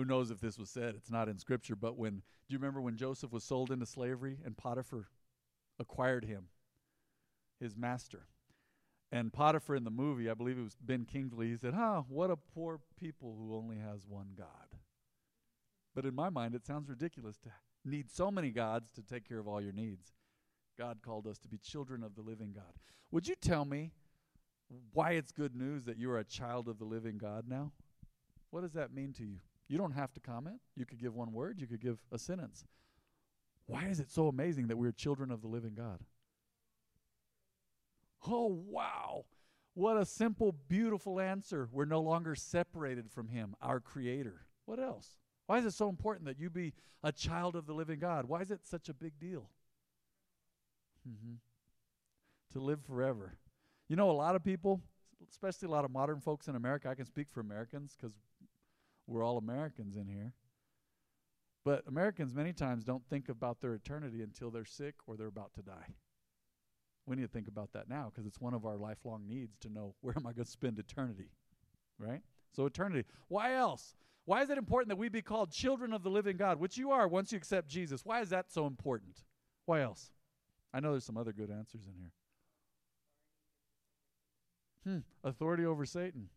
who 0.00 0.06
knows 0.06 0.30
if 0.30 0.40
this 0.40 0.58
was 0.58 0.70
said? 0.70 0.94
It's 0.96 1.10
not 1.10 1.28
in 1.28 1.38
scripture, 1.38 1.76
but 1.76 1.98
when 1.98 2.14
do 2.14 2.54
you 2.54 2.58
remember 2.58 2.80
when 2.80 2.96
Joseph 2.96 3.32
was 3.32 3.44
sold 3.44 3.70
into 3.70 3.84
slavery 3.84 4.38
and 4.46 4.56
Potiphar 4.56 5.08
acquired 5.78 6.24
him, 6.24 6.44
his 7.60 7.76
master? 7.76 8.26
And 9.12 9.30
Potiphar 9.30 9.76
in 9.76 9.84
the 9.84 9.90
movie, 9.90 10.30
I 10.30 10.34
believe 10.34 10.56
it 10.56 10.62
was 10.62 10.76
Ben 10.80 11.04
Kingsley, 11.04 11.50
he 11.50 11.56
said, 11.58 11.74
Huh, 11.74 12.04
what 12.08 12.30
a 12.30 12.36
poor 12.36 12.80
people 12.98 13.36
who 13.38 13.54
only 13.54 13.76
has 13.76 14.06
one 14.08 14.28
God. 14.38 14.78
But 15.94 16.06
in 16.06 16.14
my 16.14 16.30
mind, 16.30 16.54
it 16.54 16.64
sounds 16.64 16.88
ridiculous 16.88 17.36
to 17.40 17.50
need 17.84 18.10
so 18.10 18.30
many 18.30 18.50
gods 18.50 18.90
to 18.92 19.02
take 19.02 19.28
care 19.28 19.38
of 19.38 19.48
all 19.48 19.60
your 19.60 19.72
needs. 19.72 20.14
God 20.78 21.00
called 21.02 21.26
us 21.26 21.36
to 21.40 21.48
be 21.48 21.58
children 21.58 22.02
of 22.02 22.14
the 22.14 22.22
living 22.22 22.52
God. 22.54 22.72
Would 23.10 23.28
you 23.28 23.34
tell 23.34 23.66
me 23.66 23.92
why 24.94 25.10
it's 25.10 25.30
good 25.30 25.54
news 25.54 25.84
that 25.84 25.98
you 25.98 26.10
are 26.10 26.18
a 26.18 26.24
child 26.24 26.68
of 26.68 26.78
the 26.78 26.86
living 26.86 27.18
God 27.18 27.44
now? 27.46 27.72
What 28.50 28.62
does 28.62 28.72
that 28.72 28.94
mean 28.94 29.12
to 29.14 29.24
you? 29.24 29.40
You 29.70 29.78
don't 29.78 29.92
have 29.92 30.12
to 30.14 30.20
comment. 30.20 30.56
You 30.74 30.84
could 30.84 30.98
give 30.98 31.14
one 31.14 31.32
word, 31.32 31.60
you 31.60 31.68
could 31.68 31.80
give 31.80 31.98
a 32.10 32.18
sentence. 32.18 32.64
Why 33.66 33.86
is 33.86 34.00
it 34.00 34.10
so 34.10 34.26
amazing 34.26 34.66
that 34.66 34.76
we're 34.76 34.90
children 34.90 35.30
of 35.30 35.42
the 35.42 35.46
living 35.46 35.74
God? 35.76 36.00
Oh, 38.26 38.46
wow. 38.66 39.26
What 39.74 39.96
a 39.96 40.04
simple, 40.04 40.56
beautiful 40.66 41.20
answer. 41.20 41.68
We're 41.70 41.84
no 41.84 42.00
longer 42.00 42.34
separated 42.34 43.12
from 43.12 43.28
Him, 43.28 43.54
our 43.62 43.78
Creator. 43.78 44.40
What 44.64 44.80
else? 44.80 45.14
Why 45.46 45.58
is 45.58 45.64
it 45.64 45.72
so 45.72 45.88
important 45.88 46.26
that 46.26 46.40
you 46.40 46.50
be 46.50 46.72
a 47.04 47.12
child 47.12 47.54
of 47.54 47.66
the 47.66 47.72
living 47.72 48.00
God? 48.00 48.24
Why 48.24 48.40
is 48.40 48.50
it 48.50 48.66
such 48.66 48.88
a 48.88 48.94
big 48.94 49.20
deal? 49.20 49.50
Mm-hmm. 51.08 51.34
To 52.54 52.58
live 52.58 52.80
forever. 52.84 53.36
You 53.88 53.94
know, 53.94 54.10
a 54.10 54.12
lot 54.12 54.34
of 54.34 54.42
people, 54.42 54.80
especially 55.30 55.68
a 55.68 55.70
lot 55.70 55.84
of 55.84 55.92
modern 55.92 56.20
folks 56.20 56.48
in 56.48 56.56
America, 56.56 56.88
I 56.88 56.96
can 56.96 57.06
speak 57.06 57.28
for 57.30 57.38
Americans 57.38 57.96
because 57.96 58.16
we're 59.10 59.24
all 59.24 59.38
Americans 59.38 59.96
in 59.96 60.06
here. 60.06 60.32
But 61.64 61.82
Americans 61.86 62.32
many 62.32 62.52
times 62.52 62.84
don't 62.84 63.04
think 63.10 63.28
about 63.28 63.60
their 63.60 63.74
eternity 63.74 64.22
until 64.22 64.50
they're 64.50 64.64
sick 64.64 64.94
or 65.06 65.16
they're 65.16 65.26
about 65.26 65.52
to 65.54 65.62
die. 65.62 65.94
We 67.06 67.16
need 67.16 67.22
to 67.22 67.28
think 67.28 67.48
about 67.48 67.72
that 67.72 67.88
now 67.88 68.10
because 68.10 68.26
it's 68.26 68.40
one 68.40 68.54
of 68.54 68.64
our 68.64 68.76
lifelong 68.76 69.26
needs 69.28 69.58
to 69.58 69.68
know 69.68 69.94
where 70.00 70.14
am 70.16 70.26
I 70.26 70.32
going 70.32 70.44
to 70.44 70.50
spend 70.50 70.78
eternity, 70.78 71.32
right? 71.98 72.20
So, 72.54 72.66
eternity. 72.66 73.04
Why 73.28 73.54
else? 73.54 73.94
Why 74.26 74.42
is 74.42 74.50
it 74.50 74.58
important 74.58 74.90
that 74.90 74.96
we 74.96 75.08
be 75.08 75.22
called 75.22 75.50
children 75.50 75.92
of 75.92 76.04
the 76.04 76.10
living 76.10 76.36
God, 76.36 76.60
which 76.60 76.78
you 76.78 76.92
are 76.92 77.08
once 77.08 77.32
you 77.32 77.38
accept 77.38 77.68
Jesus? 77.68 78.04
Why 78.04 78.20
is 78.20 78.30
that 78.30 78.52
so 78.52 78.66
important? 78.66 79.24
Why 79.66 79.80
else? 79.80 80.12
I 80.72 80.78
know 80.78 80.92
there's 80.92 81.04
some 81.04 81.16
other 81.16 81.32
good 81.32 81.50
answers 81.50 81.82
in 81.86 81.94
here. 81.98 82.12
Hmm, 84.84 85.28
authority 85.28 85.66
over 85.66 85.84
Satan. 85.84 86.28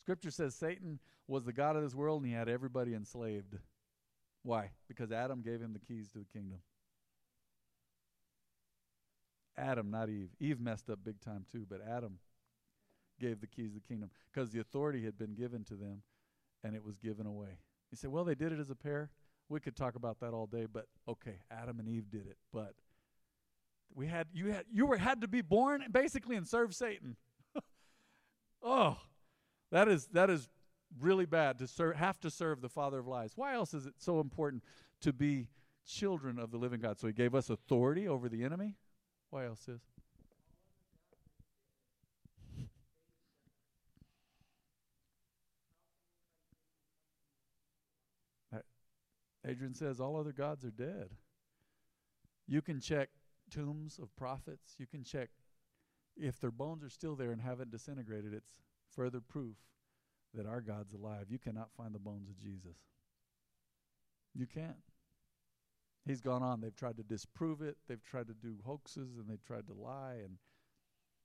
Scripture 0.00 0.30
says 0.30 0.54
Satan 0.54 0.98
was 1.26 1.44
the 1.44 1.52
God 1.52 1.76
of 1.76 1.82
this 1.82 1.94
world 1.94 2.22
and 2.22 2.30
he 2.30 2.36
had 2.36 2.48
everybody 2.48 2.94
enslaved. 2.94 3.56
Why? 4.42 4.70
Because 4.88 5.10
Adam 5.10 5.42
gave 5.42 5.60
him 5.60 5.72
the 5.72 5.78
keys 5.78 6.10
to 6.12 6.18
the 6.18 6.26
kingdom. 6.26 6.58
Adam, 9.56 9.90
not 9.90 10.08
Eve. 10.08 10.30
Eve 10.40 10.60
messed 10.60 10.90
up 10.90 10.98
big 11.04 11.20
time 11.20 11.46
too, 11.50 11.64
but 11.68 11.80
Adam 11.86 12.18
gave 13.20 13.40
the 13.40 13.46
keys 13.46 13.70
to 13.70 13.74
the 13.76 13.86
kingdom 13.86 14.10
because 14.32 14.50
the 14.50 14.60
authority 14.60 15.04
had 15.04 15.16
been 15.16 15.34
given 15.34 15.64
to 15.64 15.74
them 15.74 16.02
and 16.62 16.74
it 16.74 16.84
was 16.84 16.98
given 16.98 17.26
away. 17.26 17.58
You 17.90 17.96
say, 17.96 18.08
well, 18.08 18.24
they 18.24 18.34
did 18.34 18.52
it 18.52 18.58
as 18.58 18.70
a 18.70 18.74
pair. 18.74 19.10
We 19.48 19.60
could 19.60 19.76
talk 19.76 19.94
about 19.94 20.20
that 20.20 20.32
all 20.32 20.46
day, 20.46 20.66
but 20.70 20.86
okay, 21.08 21.38
Adam 21.50 21.78
and 21.78 21.88
Eve 21.88 22.10
did 22.10 22.26
it. 22.26 22.38
But 22.52 22.74
we 23.94 24.06
had 24.06 24.26
you 24.32 24.48
had 24.48 24.64
you 24.72 24.86
were 24.86 24.96
had 24.96 25.20
to 25.20 25.28
be 25.28 25.42
born 25.42 25.84
basically 25.90 26.36
and 26.36 26.46
serve 26.48 26.74
Satan. 26.74 27.16
oh, 28.62 28.96
that 29.70 29.86
is 29.88 30.06
that 30.08 30.30
is 30.30 30.48
really 31.00 31.26
bad 31.26 31.58
to 31.58 31.66
serve, 31.66 31.96
have 31.96 32.20
to 32.20 32.30
serve 32.30 32.60
the 32.60 32.68
father 32.68 32.98
of 32.98 33.06
lies. 33.06 33.32
Why 33.36 33.54
else 33.54 33.74
is 33.74 33.86
it 33.86 33.94
so 33.98 34.20
important 34.20 34.62
to 35.00 35.12
be 35.12 35.48
children 35.86 36.38
of 36.38 36.50
the 36.50 36.56
living 36.56 36.80
God. 36.80 36.98
So 36.98 37.06
he 37.06 37.12
gave 37.12 37.34
us 37.34 37.50
authority 37.50 38.08
over 38.08 38.28
the 38.28 38.42
enemy. 38.42 38.76
Why 39.30 39.46
else 39.46 39.68
is? 39.68 39.80
Adrian 49.46 49.74
says 49.74 50.00
all 50.00 50.16
other 50.16 50.32
gods 50.32 50.64
are 50.64 50.70
dead. 50.70 51.10
You 52.46 52.62
can 52.62 52.80
check 52.80 53.10
tombs 53.50 53.98
of 53.98 54.14
prophets. 54.16 54.74
You 54.78 54.86
can 54.86 55.04
check 55.04 55.28
if 56.16 56.40
their 56.40 56.50
bones 56.50 56.82
are 56.82 56.88
still 56.88 57.14
there 57.14 57.30
and 57.30 57.42
haven't 57.42 57.70
disintegrated. 57.70 58.32
It's 58.32 58.62
further 58.96 59.20
proof 59.20 59.56
that 60.34 60.46
our 60.46 60.60
God's 60.60 60.92
alive. 60.92 61.26
You 61.28 61.38
cannot 61.38 61.68
find 61.76 61.94
the 61.94 61.98
bones 61.98 62.28
of 62.28 62.38
Jesus. 62.38 62.76
You 64.34 64.46
can't. 64.46 64.76
He's 66.06 66.20
gone 66.20 66.42
on. 66.42 66.60
They've 66.60 66.74
tried 66.74 66.96
to 66.98 67.02
disprove 67.02 67.62
it. 67.62 67.76
They've 67.88 68.02
tried 68.02 68.26
to 68.26 68.34
do 68.34 68.56
hoaxes 68.64 69.16
and 69.16 69.28
they've 69.28 69.44
tried 69.44 69.66
to 69.68 69.72
lie. 69.72 70.16
And 70.22 70.36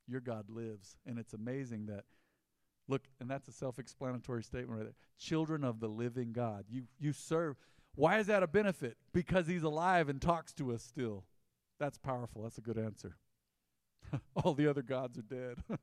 your 0.07 0.21
God 0.21 0.49
lives. 0.49 0.95
And 1.05 1.19
it's 1.19 1.33
amazing 1.33 1.87
that, 1.87 2.05
look, 2.87 3.01
and 3.19 3.29
that's 3.29 3.47
a 3.47 3.51
self 3.51 3.79
explanatory 3.79 4.43
statement 4.43 4.77
right 4.77 4.85
there. 4.85 4.95
Children 5.19 5.63
of 5.63 5.79
the 5.79 5.89
living 5.89 6.31
God. 6.31 6.65
You, 6.69 6.83
you 6.99 7.13
serve. 7.13 7.57
Why 7.95 8.19
is 8.19 8.27
that 8.27 8.43
a 8.43 8.47
benefit? 8.47 8.97
Because 9.13 9.47
he's 9.47 9.63
alive 9.63 10.07
and 10.07 10.21
talks 10.21 10.53
to 10.53 10.71
us 10.71 10.83
still. 10.83 11.25
That's 11.79 11.97
powerful. 11.97 12.43
That's 12.43 12.57
a 12.57 12.61
good 12.61 12.77
answer. 12.77 13.17
All 14.35 14.53
the 14.53 14.67
other 14.67 14.81
gods 14.81 15.17
are 15.17 15.23
dead. 15.23 15.57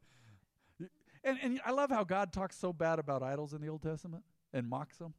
and, 1.26 1.38
and 1.42 1.61
I 1.66 1.73
love 1.73 1.90
how 1.90 2.04
God 2.04 2.33
talks 2.33 2.56
so 2.56 2.73
bad 2.73 2.99
about 2.99 3.23
idols 3.23 3.52
in 3.52 3.61
the 3.61 3.68
Old 3.68 3.83
Testament 3.83 4.23
and 4.52 4.68
mocks 4.68 4.97
them. 4.97 5.12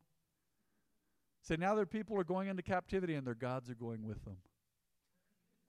Say, 1.42 1.58
now 1.58 1.76
their 1.76 1.86
people 1.86 2.18
are 2.20 2.24
going 2.24 2.48
into 2.48 2.64
captivity 2.64 3.16
and 3.16 3.28
their 3.28 3.36
gods 3.36 3.70
are 3.70 3.76
going 3.76 4.06
with 4.06 4.24
them. 4.24 4.38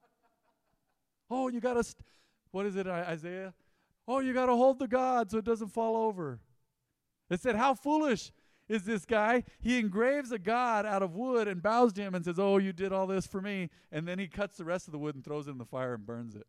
oh, 1.29 1.49
you 1.49 1.59
got 1.59 1.73
to, 1.73 1.83
st- 1.83 2.05
what 2.51 2.65
is 2.65 2.75
it, 2.75 2.87
Isaiah? 2.87 3.53
Oh, 4.07 4.19
you 4.19 4.33
got 4.33 4.47
to 4.47 4.55
hold 4.55 4.79
the 4.79 4.87
God 4.87 5.29
so 5.29 5.37
it 5.37 5.45
doesn't 5.45 5.69
fall 5.69 5.95
over. 5.95 6.39
It 7.29 7.39
said, 7.39 7.55
How 7.55 7.73
foolish 7.73 8.31
is 8.69 8.83
this 8.83 9.05
guy. 9.05 9.43
He 9.59 9.77
engraves 9.77 10.31
a 10.31 10.39
god 10.39 10.85
out 10.85 11.03
of 11.03 11.15
wood 11.15 11.47
and 11.47 11.61
bows 11.61 11.91
to 11.93 12.01
him 12.01 12.15
and 12.15 12.23
says, 12.23 12.39
Oh, 12.39 12.57
you 12.57 12.71
did 12.71 12.93
all 12.93 13.07
this 13.07 13.27
for 13.27 13.41
me. 13.41 13.69
And 13.91 14.07
then 14.07 14.19
he 14.19 14.27
cuts 14.27 14.57
the 14.57 14.65
rest 14.65 14.87
of 14.87 14.93
the 14.93 14.99
wood 14.99 15.15
and 15.15 15.23
throws 15.23 15.47
it 15.47 15.51
in 15.51 15.57
the 15.57 15.65
fire 15.65 15.95
and 15.95 16.05
burns 16.05 16.35
it. 16.35 16.47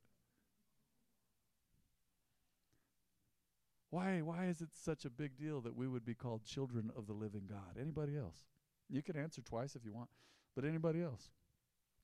Why, 3.91 4.21
why 4.21 4.47
is 4.47 4.61
it 4.61 4.71
such 4.73 5.05
a 5.05 5.11
big 5.11 5.37
deal 5.37 5.61
that 5.63 5.77
we 5.77 5.89
would 5.89 6.05
be 6.05 6.15
called 6.15 6.45
children 6.45 6.91
of 6.97 7.07
the 7.07 7.13
living 7.13 7.43
God? 7.49 7.77
Anybody 7.81 8.17
else? 8.17 8.45
You 8.89 9.03
can 9.03 9.17
answer 9.17 9.43
twice 9.43 9.75
if 9.75 9.85
you 9.85 9.93
want, 9.93 10.09
but 10.55 10.65
anybody 10.65 11.03
else? 11.03 11.31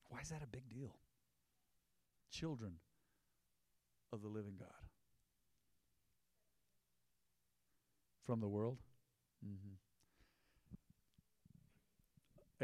Why 0.09 0.19
is 0.19 0.29
that 0.29 0.43
a 0.43 0.47
big 0.47 0.69
deal? 0.69 0.95
Children 2.31 2.73
of 4.11 4.21
the 4.21 4.27
living 4.27 4.55
God. 4.59 4.69
From 8.25 8.41
the 8.41 8.47
world? 8.47 8.77
Mm-hmm. 9.45 9.75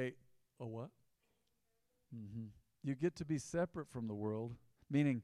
A 0.01 0.13
a 0.59 0.67
what? 0.67 0.89
Mm-hmm. 2.15 2.47
You 2.83 2.95
get 2.95 3.15
to 3.17 3.25
be 3.25 3.37
separate 3.37 3.89
from 3.89 4.07
the 4.07 4.13
world, 4.13 4.55
meaning 4.89 5.21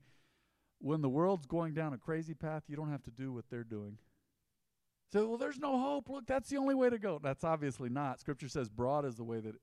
when 0.80 1.02
the 1.02 1.10
world's 1.10 1.46
going 1.46 1.74
down 1.74 1.94
a 1.94 1.98
crazy 1.98 2.34
path, 2.34 2.64
you 2.68 2.76
don't 2.76 2.92
have 2.92 3.04
to 3.04 3.12
do 3.12 3.32
what 3.34 3.46
they're 3.50 3.64
doing. 3.64 3.98
So, 5.12 5.28
well, 5.28 5.38
there's 5.38 5.60
no 5.60 5.80
hope. 5.80 6.10
Look, 6.10 6.28
that's 6.28 6.50
the 6.50 6.58
only 6.58 6.76
way 6.76 6.90
to 6.90 7.00
go. 7.00 7.20
That's 7.22 7.44
obviously 7.44 7.90
not. 7.90 8.20
Scripture 8.20 8.48
says 8.48 8.70
broad 8.70 9.06
is 9.06 9.16
the 9.16 9.24
way 9.24 9.40
that 9.40 9.56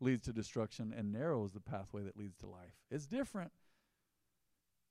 leads 0.00 0.24
to 0.24 0.32
destruction, 0.32 0.92
and 0.96 1.12
narrow 1.12 1.44
is 1.44 1.52
the 1.52 1.60
pathway 1.60 2.02
that 2.02 2.16
leads 2.16 2.36
to 2.38 2.46
life. 2.46 2.74
It's 2.90 3.06
different. 3.06 3.52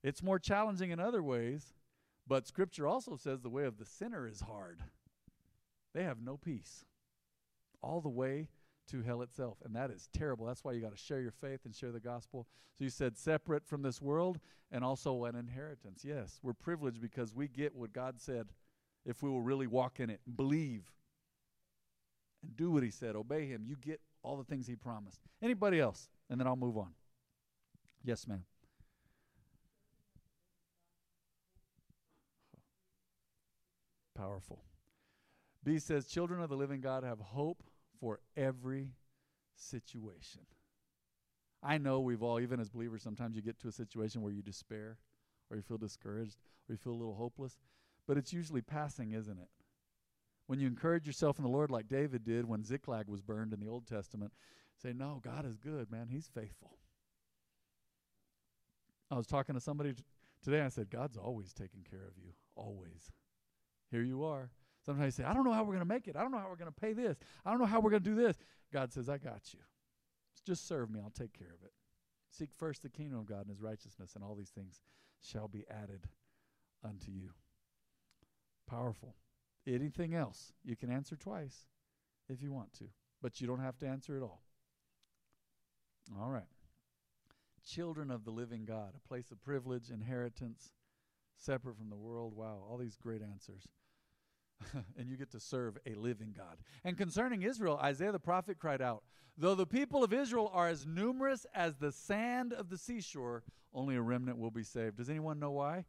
It's 0.03 0.23
more 0.23 0.39
challenging 0.39 0.91
in 0.91 0.99
other 0.99 1.21
ways, 1.21 1.73
but 2.27 2.47
Scripture 2.47 2.87
also 2.87 3.15
says 3.15 3.41
the 3.41 3.49
way 3.49 3.65
of 3.65 3.77
the 3.77 3.85
sinner 3.85 4.27
is 4.27 4.41
hard. 4.41 4.79
They 5.93 6.03
have 6.03 6.21
no 6.21 6.37
peace. 6.37 6.85
All 7.81 8.01
the 8.01 8.09
way 8.09 8.47
to 8.89 9.01
hell 9.01 9.21
itself. 9.21 9.57
And 9.63 9.75
that 9.75 9.91
is 9.91 10.09
terrible. 10.13 10.45
That's 10.45 10.63
why 10.63 10.73
you 10.73 10.81
got 10.81 10.91
to 10.91 10.97
share 10.97 11.21
your 11.21 11.31
faith 11.31 11.61
and 11.65 11.75
share 11.75 11.91
the 11.91 11.99
gospel. 11.99 12.47
So 12.77 12.83
you 12.83 12.89
said 12.89 13.17
separate 13.17 13.65
from 13.65 13.81
this 13.81 14.01
world 14.01 14.39
and 14.71 14.83
also 14.83 15.25
an 15.25 15.35
inheritance. 15.35 16.03
Yes, 16.03 16.39
we're 16.41 16.53
privileged 16.53 17.01
because 17.01 17.33
we 17.33 17.47
get 17.47 17.75
what 17.75 17.93
God 17.93 18.19
said 18.19 18.47
if 19.05 19.21
we 19.21 19.29
will 19.29 19.41
really 19.41 19.67
walk 19.67 19.99
in 19.99 20.09
it, 20.09 20.21
believe, 20.35 20.91
and 22.41 22.55
do 22.55 22.71
what 22.71 22.83
He 22.83 22.89
said, 22.89 23.15
obey 23.15 23.45
Him. 23.45 23.63
You 23.65 23.75
get 23.75 23.99
all 24.21 24.37
the 24.37 24.43
things 24.43 24.67
He 24.67 24.75
promised. 24.75 25.21
Anybody 25.41 25.79
else? 25.79 26.09
And 26.29 26.39
then 26.39 26.47
I'll 26.47 26.55
move 26.55 26.77
on. 26.77 26.93
Yes, 28.03 28.27
ma'am. 28.27 28.43
Powerful. 34.15 34.63
B 35.63 35.79
says, 35.79 36.05
Children 36.07 36.41
of 36.41 36.49
the 36.49 36.55
living 36.55 36.81
God 36.81 37.03
have 37.03 37.19
hope 37.19 37.63
for 38.03 38.19
every 38.35 38.89
situation. 39.55 40.41
I 41.63 41.77
know 41.77 42.01
we've 42.01 42.21
all, 42.21 42.41
even 42.41 42.59
as 42.59 42.69
believers, 42.69 43.01
sometimes 43.01 43.37
you 43.37 43.41
get 43.41 43.61
to 43.61 43.69
a 43.69 43.71
situation 43.71 44.21
where 44.21 44.33
you 44.33 44.41
despair 44.41 44.97
or 45.49 45.55
you 45.55 45.63
feel 45.63 45.77
discouraged 45.77 46.35
or 46.67 46.73
you 46.73 46.77
feel 46.77 46.91
a 46.91 46.99
little 46.99 47.15
hopeless, 47.15 47.57
but 48.05 48.17
it's 48.17 48.33
usually 48.33 48.61
passing, 48.61 49.13
isn't 49.13 49.39
it? 49.39 49.47
When 50.47 50.59
you 50.59 50.67
encourage 50.67 51.07
yourself 51.07 51.37
in 51.37 51.45
the 51.45 51.49
Lord, 51.49 51.71
like 51.71 51.87
David 51.87 52.25
did 52.25 52.43
when 52.43 52.65
Ziklag 52.65 53.07
was 53.07 53.21
burned 53.21 53.53
in 53.53 53.61
the 53.61 53.69
Old 53.69 53.87
Testament, 53.87 54.33
say, 54.75 54.91
No, 54.91 55.21
God 55.23 55.45
is 55.45 55.55
good, 55.55 55.89
man. 55.89 56.09
He's 56.09 56.27
faithful. 56.27 56.77
I 59.09 59.15
was 59.15 59.27
talking 59.27 59.55
to 59.55 59.61
somebody 59.61 59.93
t- 59.93 60.03
today, 60.43 60.59
I 60.59 60.67
said, 60.67 60.89
God's 60.89 61.15
always 61.15 61.53
taking 61.53 61.85
care 61.89 62.05
of 62.05 62.17
you, 62.17 62.33
always. 62.57 63.13
Here 63.89 64.03
you 64.03 64.25
are. 64.25 64.49
Sometimes 64.85 65.17
you 65.17 65.23
say, 65.23 65.29
I 65.29 65.33
don't 65.33 65.45
know 65.45 65.53
how 65.53 65.63
we're 65.63 65.75
going 65.75 65.79
to 65.79 65.93
make 65.93 66.07
it. 66.07 66.15
I 66.15 66.21
don't 66.21 66.31
know 66.31 66.39
how 66.39 66.49
we're 66.49 66.57
going 66.57 66.71
to 66.71 66.81
pay 66.81 66.93
this. 66.93 67.17
I 67.45 67.51
don't 67.51 67.59
know 67.59 67.65
how 67.65 67.79
we're 67.79 67.89
going 67.89 68.03
to 68.03 68.09
do 68.09 68.15
this. 68.15 68.37
God 68.71 68.91
says, 68.91 69.07
I 69.07 69.17
got 69.17 69.53
you. 69.53 69.59
Just 70.45 70.67
serve 70.67 70.91
me. 70.91 70.99
I'll 71.01 71.09
take 71.09 71.37
care 71.37 71.53
of 71.53 71.63
it. 71.63 71.71
Seek 72.29 72.49
first 72.57 72.83
the 72.83 72.89
kingdom 72.89 73.19
of 73.19 73.25
God 73.25 73.41
and 73.41 73.49
his 73.49 73.61
righteousness, 73.61 74.13
and 74.15 74.23
all 74.23 74.35
these 74.35 74.49
things 74.49 74.81
shall 75.21 75.47
be 75.47 75.65
added 75.69 76.07
unto 76.83 77.11
you. 77.11 77.29
Powerful. 78.67 79.15
Anything 79.65 80.13
else, 80.13 80.51
you 80.65 80.75
can 80.75 80.91
answer 80.91 81.15
twice 81.15 81.67
if 82.27 82.41
you 82.41 82.51
want 82.51 82.73
to, 82.73 82.85
but 83.21 83.39
you 83.39 83.47
don't 83.47 83.59
have 83.59 83.77
to 83.77 83.87
answer 83.87 84.17
it 84.17 84.23
all. 84.23 84.41
All 86.19 86.29
right. 86.29 86.43
Children 87.65 88.11
of 88.11 88.25
the 88.25 88.31
living 88.31 88.65
God, 88.65 88.93
a 88.95 89.07
place 89.07 89.31
of 89.31 89.41
privilege, 89.41 89.89
inheritance, 89.89 90.71
separate 91.37 91.77
from 91.77 91.89
the 91.89 91.95
world. 91.95 92.35
Wow, 92.35 92.65
all 92.69 92.77
these 92.77 92.97
great 92.97 93.21
answers. 93.21 93.67
and 94.97 95.09
you 95.09 95.17
get 95.17 95.31
to 95.31 95.39
serve 95.39 95.77
a 95.85 95.95
living 95.95 96.33
God. 96.35 96.57
And 96.83 96.97
concerning 96.97 97.43
Israel, 97.43 97.79
Isaiah 97.81 98.11
the 98.11 98.19
prophet 98.19 98.59
cried 98.59 98.81
out, 98.81 99.03
Though 99.37 99.55
the 99.55 99.65
people 99.65 100.03
of 100.03 100.13
Israel 100.13 100.51
are 100.53 100.67
as 100.67 100.85
numerous 100.85 101.45
as 101.55 101.75
the 101.75 101.91
sand 101.91 102.53
of 102.53 102.69
the 102.69 102.77
seashore, 102.77 103.43
only 103.73 103.95
a 103.95 104.01
remnant 104.01 104.37
will 104.37 104.51
be 104.51 104.63
saved. 104.63 104.97
Does 104.97 105.09
anyone 105.09 105.39
know 105.39 105.51
why? 105.51 105.85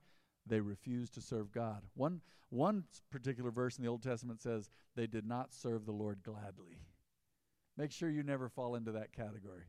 They 0.46 0.60
refused 0.60 1.14
to 1.14 1.20
serve 1.20 1.52
God. 1.52 1.82
One, 1.94 2.22
one 2.48 2.84
particular 3.10 3.50
verse 3.50 3.76
in 3.76 3.84
the 3.84 3.90
Old 3.90 4.02
Testament 4.02 4.40
says, 4.40 4.70
They 4.96 5.06
did 5.06 5.26
not 5.26 5.52
serve 5.52 5.84
the 5.84 5.92
Lord 5.92 6.22
gladly. 6.22 6.80
Make 7.76 7.92
sure 7.92 8.08
you 8.08 8.22
never 8.22 8.48
fall 8.48 8.76
into 8.76 8.92
that 8.92 9.12
category. 9.12 9.64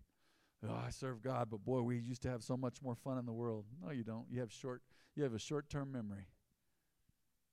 Oh, 0.67 0.73
I 0.73 0.89
serve 0.89 1.21
God, 1.21 1.49
but 1.51 1.65
boy, 1.65 1.81
we 1.81 1.97
used 1.97 2.21
to 2.23 2.29
have 2.29 2.43
so 2.43 2.55
much 2.55 2.81
more 2.81 2.95
fun 2.95 3.17
in 3.17 3.25
the 3.25 3.33
world. 3.33 3.65
No, 3.83 3.91
you 3.91 4.03
don't. 4.03 4.25
You 4.29 4.39
have 4.39 4.51
short 4.51 4.81
you 5.15 5.23
have 5.23 5.33
a 5.33 5.39
short-term 5.39 5.91
memory. 5.91 6.27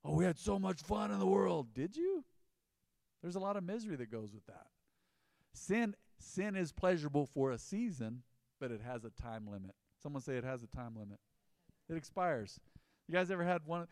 Oh, 0.05 0.13
we 0.13 0.25
had 0.25 0.37
so 0.37 0.59
much 0.59 0.81
fun 0.81 1.11
in 1.11 1.19
the 1.19 1.25
world. 1.25 1.73
Did 1.73 1.95
you? 1.95 2.23
There's 3.21 3.35
a 3.35 3.39
lot 3.39 3.55
of 3.55 3.63
misery 3.63 3.95
that 3.95 4.11
goes 4.11 4.33
with 4.33 4.45
that. 4.47 4.67
Sin 5.53 5.95
sin 6.19 6.55
is 6.55 6.71
pleasurable 6.71 7.25
for 7.25 7.51
a 7.51 7.57
season, 7.57 8.23
but 8.59 8.71
it 8.71 8.81
has 8.81 9.03
a 9.05 9.09
time 9.21 9.47
limit. 9.49 9.71
Someone 10.01 10.21
say 10.21 10.35
it 10.35 10.43
has 10.43 10.63
a 10.63 10.67
time 10.67 10.95
limit. 10.97 11.19
It 11.89 11.95
expires. 11.95 12.59
You 13.07 13.13
guys 13.13 13.31
ever 13.31 13.43
had 13.43 13.65
one 13.65 13.87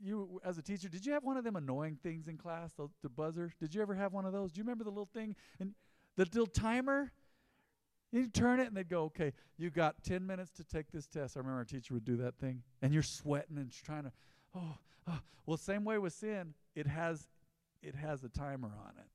you 0.00 0.40
as 0.44 0.58
a 0.58 0.62
teacher, 0.62 0.88
did 0.88 1.04
you 1.04 1.12
have 1.12 1.24
one 1.24 1.36
of 1.36 1.44
them 1.44 1.56
annoying 1.56 1.98
things 2.02 2.28
in 2.28 2.36
class, 2.36 2.72
the, 2.74 2.88
the 3.02 3.08
buzzer? 3.08 3.52
Did 3.60 3.74
you 3.74 3.82
ever 3.82 3.94
have 3.94 4.12
one 4.12 4.24
of 4.24 4.32
those? 4.32 4.52
Do 4.52 4.58
you 4.58 4.64
remember 4.64 4.84
the 4.84 4.90
little 4.90 5.08
thing 5.12 5.34
and 5.58 5.74
the 6.16 6.24
little 6.24 6.46
timer? 6.46 7.12
You 8.10 8.26
turn 8.26 8.60
it 8.60 8.68
and 8.68 8.76
they'd 8.76 8.88
go, 8.88 9.04
okay, 9.04 9.32
you 9.58 9.70
got 9.70 10.02
10 10.02 10.26
minutes 10.26 10.50
to 10.52 10.64
take 10.64 10.90
this 10.90 11.06
test. 11.06 11.36
I 11.36 11.40
remember 11.40 11.58
our 11.58 11.64
teacher 11.64 11.92
would 11.94 12.04
do 12.04 12.16
that 12.18 12.36
thing. 12.36 12.62
And 12.80 12.94
you're 12.94 13.02
sweating 13.02 13.58
and 13.58 13.70
trying 13.70 14.04
to, 14.04 14.12
oh, 14.54 14.78
oh, 15.06 15.18
well, 15.46 15.56
same 15.56 15.84
way 15.84 15.98
with 15.98 16.12
sin, 16.12 16.54
it 16.74 16.86
has 16.86 17.28
it 17.82 17.94
has 17.94 18.24
a 18.24 18.28
timer 18.28 18.72
on 18.84 18.92
it. 18.98 19.08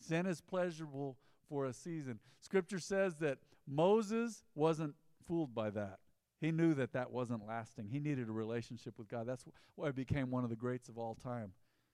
Sin 0.00 0.26
is 0.26 0.40
pleasurable 0.40 1.18
for 1.48 1.66
a 1.66 1.72
season. 1.72 2.18
Scripture 2.40 2.78
says 2.78 3.16
that 3.16 3.38
Moses 3.66 4.42
wasn't 4.54 4.94
fooled 5.26 5.54
by 5.54 5.70
that. 5.70 5.98
He 6.40 6.50
knew 6.50 6.74
that 6.74 6.92
that 6.92 7.10
wasn't 7.10 7.46
lasting. 7.46 7.88
He 7.88 8.00
needed 8.00 8.28
a 8.28 8.32
relationship 8.32 8.98
with 8.98 9.08
God. 9.08 9.26
That's 9.26 9.44
why 9.76 9.86
he 9.86 9.92
became 9.92 10.30
one 10.30 10.44
of 10.44 10.50
the 10.50 10.56
greats 10.56 10.88
of 10.88 10.98
all 10.98 11.14
time 11.14 11.52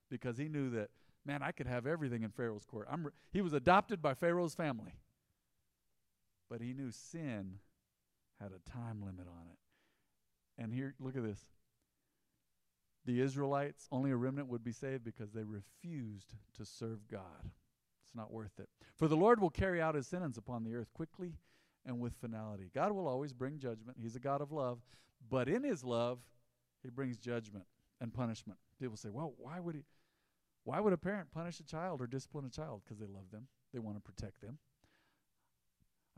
because 0.09 0.37
he 0.37 0.49
knew 0.49 0.71
that 0.71 0.91
man, 1.25 1.43
I 1.43 1.53
could 1.53 1.67
have 1.67 1.87
everything 1.87 2.23
in 2.23 2.31
Pharaoh's 2.31 2.65
court. 2.65 2.89
Re- 2.97 3.13
he 3.33 3.43
was 3.43 3.53
adopted 3.53 4.01
by 4.01 4.15
Pharaoh's 4.15 4.55
family. 4.55 4.95
But 6.49 6.61
he 6.61 6.73
knew 6.73 6.91
sin 6.91 7.59
had 8.41 8.51
a 8.53 8.71
time 8.71 9.03
limit 9.03 9.27
on 9.29 9.47
it. 9.51 10.63
And 10.63 10.73
here, 10.73 10.95
look 10.99 11.17
at 11.17 11.23
this. 11.23 11.47
The 13.07 13.21
Israelites, 13.21 13.89
only 13.91 14.11
a 14.11 14.17
remnant 14.17 14.49
would 14.49 14.63
be 14.63 14.73
saved 14.73 15.05
because 15.05 15.33
they 15.33 15.45
refused 15.45 16.35
to 16.57 16.65
serve 16.65 17.09
God. 17.09 17.51
It's 18.05 18.15
not 18.15 18.33
worth 18.33 18.59
it. 18.59 18.69
For 18.97 19.09
the 19.09 19.17
Lord 19.17 19.41
will 19.41 19.51
carry 19.51 19.81
out 19.81 19.95
his 19.95 20.07
sentence 20.07 20.37
upon 20.37 20.65
the 20.65 20.75
earth 20.75 20.93
quickly 20.93 21.35
and 21.87 21.99
with 21.99 22.15
finality. 22.15 22.71
God 22.75 22.93
will 22.93 23.09
always 23.09 23.33
bring 23.33 23.59
judgment. 23.59 23.99
He's 24.01 24.17
a 24.17 24.21
God 24.21 24.41
of 24.41 24.53
love. 24.53 24.81
But 25.31 25.49
in 25.49 25.63
his 25.63 25.85
love, 25.85 26.19
he 26.83 26.91
brings 26.91 27.17
judgment 27.17 27.65
and 28.01 28.13
punishment. 28.13 28.59
People 28.81 28.97
say, 28.97 29.11
well, 29.11 29.35
why 29.39 29.61
would 29.61 29.75
he? 29.75 29.83
Why 30.65 30.81
would 30.81 30.93
a 30.93 30.99
parent 30.99 31.31
punish 31.33 31.59
a 31.61 31.65
child 31.65 32.01
or 32.01 32.07
discipline 32.07 32.45
a 32.45 32.51
child? 32.51 32.83
Because 32.85 32.99
they 32.99 33.07
love 33.07 33.31
them, 33.31 33.47
they 33.73 33.79
want 33.79 33.97
to 33.97 34.03
protect 34.03 34.41
them. 34.41 34.59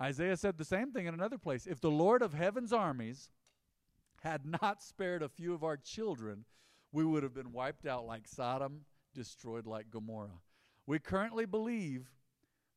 Isaiah 0.00 0.36
said 0.36 0.58
the 0.58 0.64
same 0.64 0.90
thing 0.90 1.06
in 1.06 1.14
another 1.14 1.38
place. 1.38 1.66
If 1.66 1.80
the 1.80 1.90
Lord 1.90 2.22
of 2.22 2.34
heaven's 2.34 2.72
armies 2.72 3.30
had 4.22 4.42
not 4.44 4.82
spared 4.82 5.22
a 5.22 5.28
few 5.28 5.54
of 5.54 5.62
our 5.62 5.76
children, 5.76 6.44
we 6.92 7.04
would 7.04 7.22
have 7.22 7.34
been 7.34 7.52
wiped 7.52 7.86
out 7.86 8.06
like 8.06 8.28
Sodom, 8.28 8.82
destroyed 9.14 9.66
like 9.66 9.90
Gomorrah. 9.90 10.40
We 10.86 10.98
currently 10.98 11.46
believe 11.46 12.10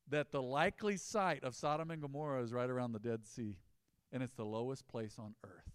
that 0.10 0.32
the 0.32 0.42
likely 0.42 0.98
site 0.98 1.44
of 1.44 1.56
Sodom 1.56 1.92
and 1.92 2.02
Gomorrah 2.02 2.44
is 2.44 2.54
right 2.54 2.70
around 2.70 2.94
the 2.94 3.00
Dead 3.00 3.28
Sea, 3.28 3.58
and 4.12 4.24
it's 4.24 4.36
the 4.36 4.46
lowest 4.46 4.88
place 4.88 5.16
on 5.20 5.36
earth. 5.44 5.74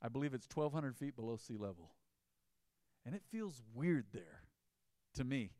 I 0.00 0.08
believe 0.08 0.32
it's 0.32 0.46
1,200 0.52 0.96
feet 0.96 1.16
below 1.16 1.36
sea 1.36 1.56
level. 1.56 1.90
And 3.04 3.14
it 3.14 3.22
feels 3.30 3.62
weird 3.74 4.06
there 4.12 4.42
to 5.14 5.24
me. 5.24 5.50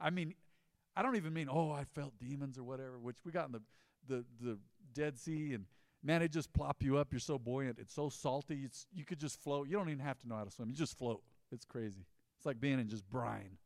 I 0.00 0.10
mean, 0.10 0.34
I 0.96 1.02
don't 1.02 1.16
even 1.16 1.32
mean, 1.32 1.48
oh, 1.50 1.70
I 1.70 1.84
felt 1.84 2.18
demons 2.18 2.58
or 2.58 2.64
whatever, 2.64 2.98
which 2.98 3.18
we 3.24 3.32
got 3.32 3.46
in 3.46 3.52
the, 3.52 3.62
the, 4.08 4.24
the 4.40 4.58
Dead 4.92 5.18
Sea, 5.18 5.54
and 5.54 5.66
man, 6.04 6.22
it 6.22 6.30
just 6.30 6.52
plop 6.52 6.82
you 6.82 6.98
up. 6.98 7.08
You're 7.10 7.18
so 7.18 7.38
buoyant. 7.38 7.78
It's 7.80 7.94
so 7.94 8.08
salty. 8.08 8.62
It's, 8.64 8.86
you 8.92 9.04
could 9.04 9.18
just 9.18 9.42
float. 9.42 9.68
You 9.68 9.76
don't 9.76 9.88
even 9.88 10.04
have 10.04 10.18
to 10.20 10.28
know 10.28 10.36
how 10.36 10.44
to 10.44 10.50
swim. 10.50 10.68
You 10.68 10.76
just 10.76 10.96
float. 10.96 11.22
It's 11.50 11.64
crazy. 11.64 12.04
It's 12.36 12.46
like 12.46 12.60
being 12.60 12.78
in 12.78 12.88
just 12.88 13.08
brine 13.08 13.56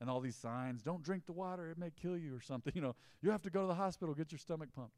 and 0.00 0.10
all 0.10 0.20
these 0.20 0.36
signs 0.36 0.82
don't 0.82 1.02
drink 1.02 1.24
the 1.26 1.32
water 1.32 1.70
it 1.70 1.78
may 1.78 1.90
kill 1.90 2.16
you 2.16 2.34
or 2.34 2.40
something 2.40 2.72
you 2.76 2.82
know 2.82 2.94
you 3.22 3.30
have 3.30 3.42
to 3.42 3.50
go 3.50 3.62
to 3.62 3.66
the 3.66 3.74
hospital 3.74 4.14
get 4.14 4.30
your 4.32 4.38
stomach 4.38 4.68
pumped 4.74 4.92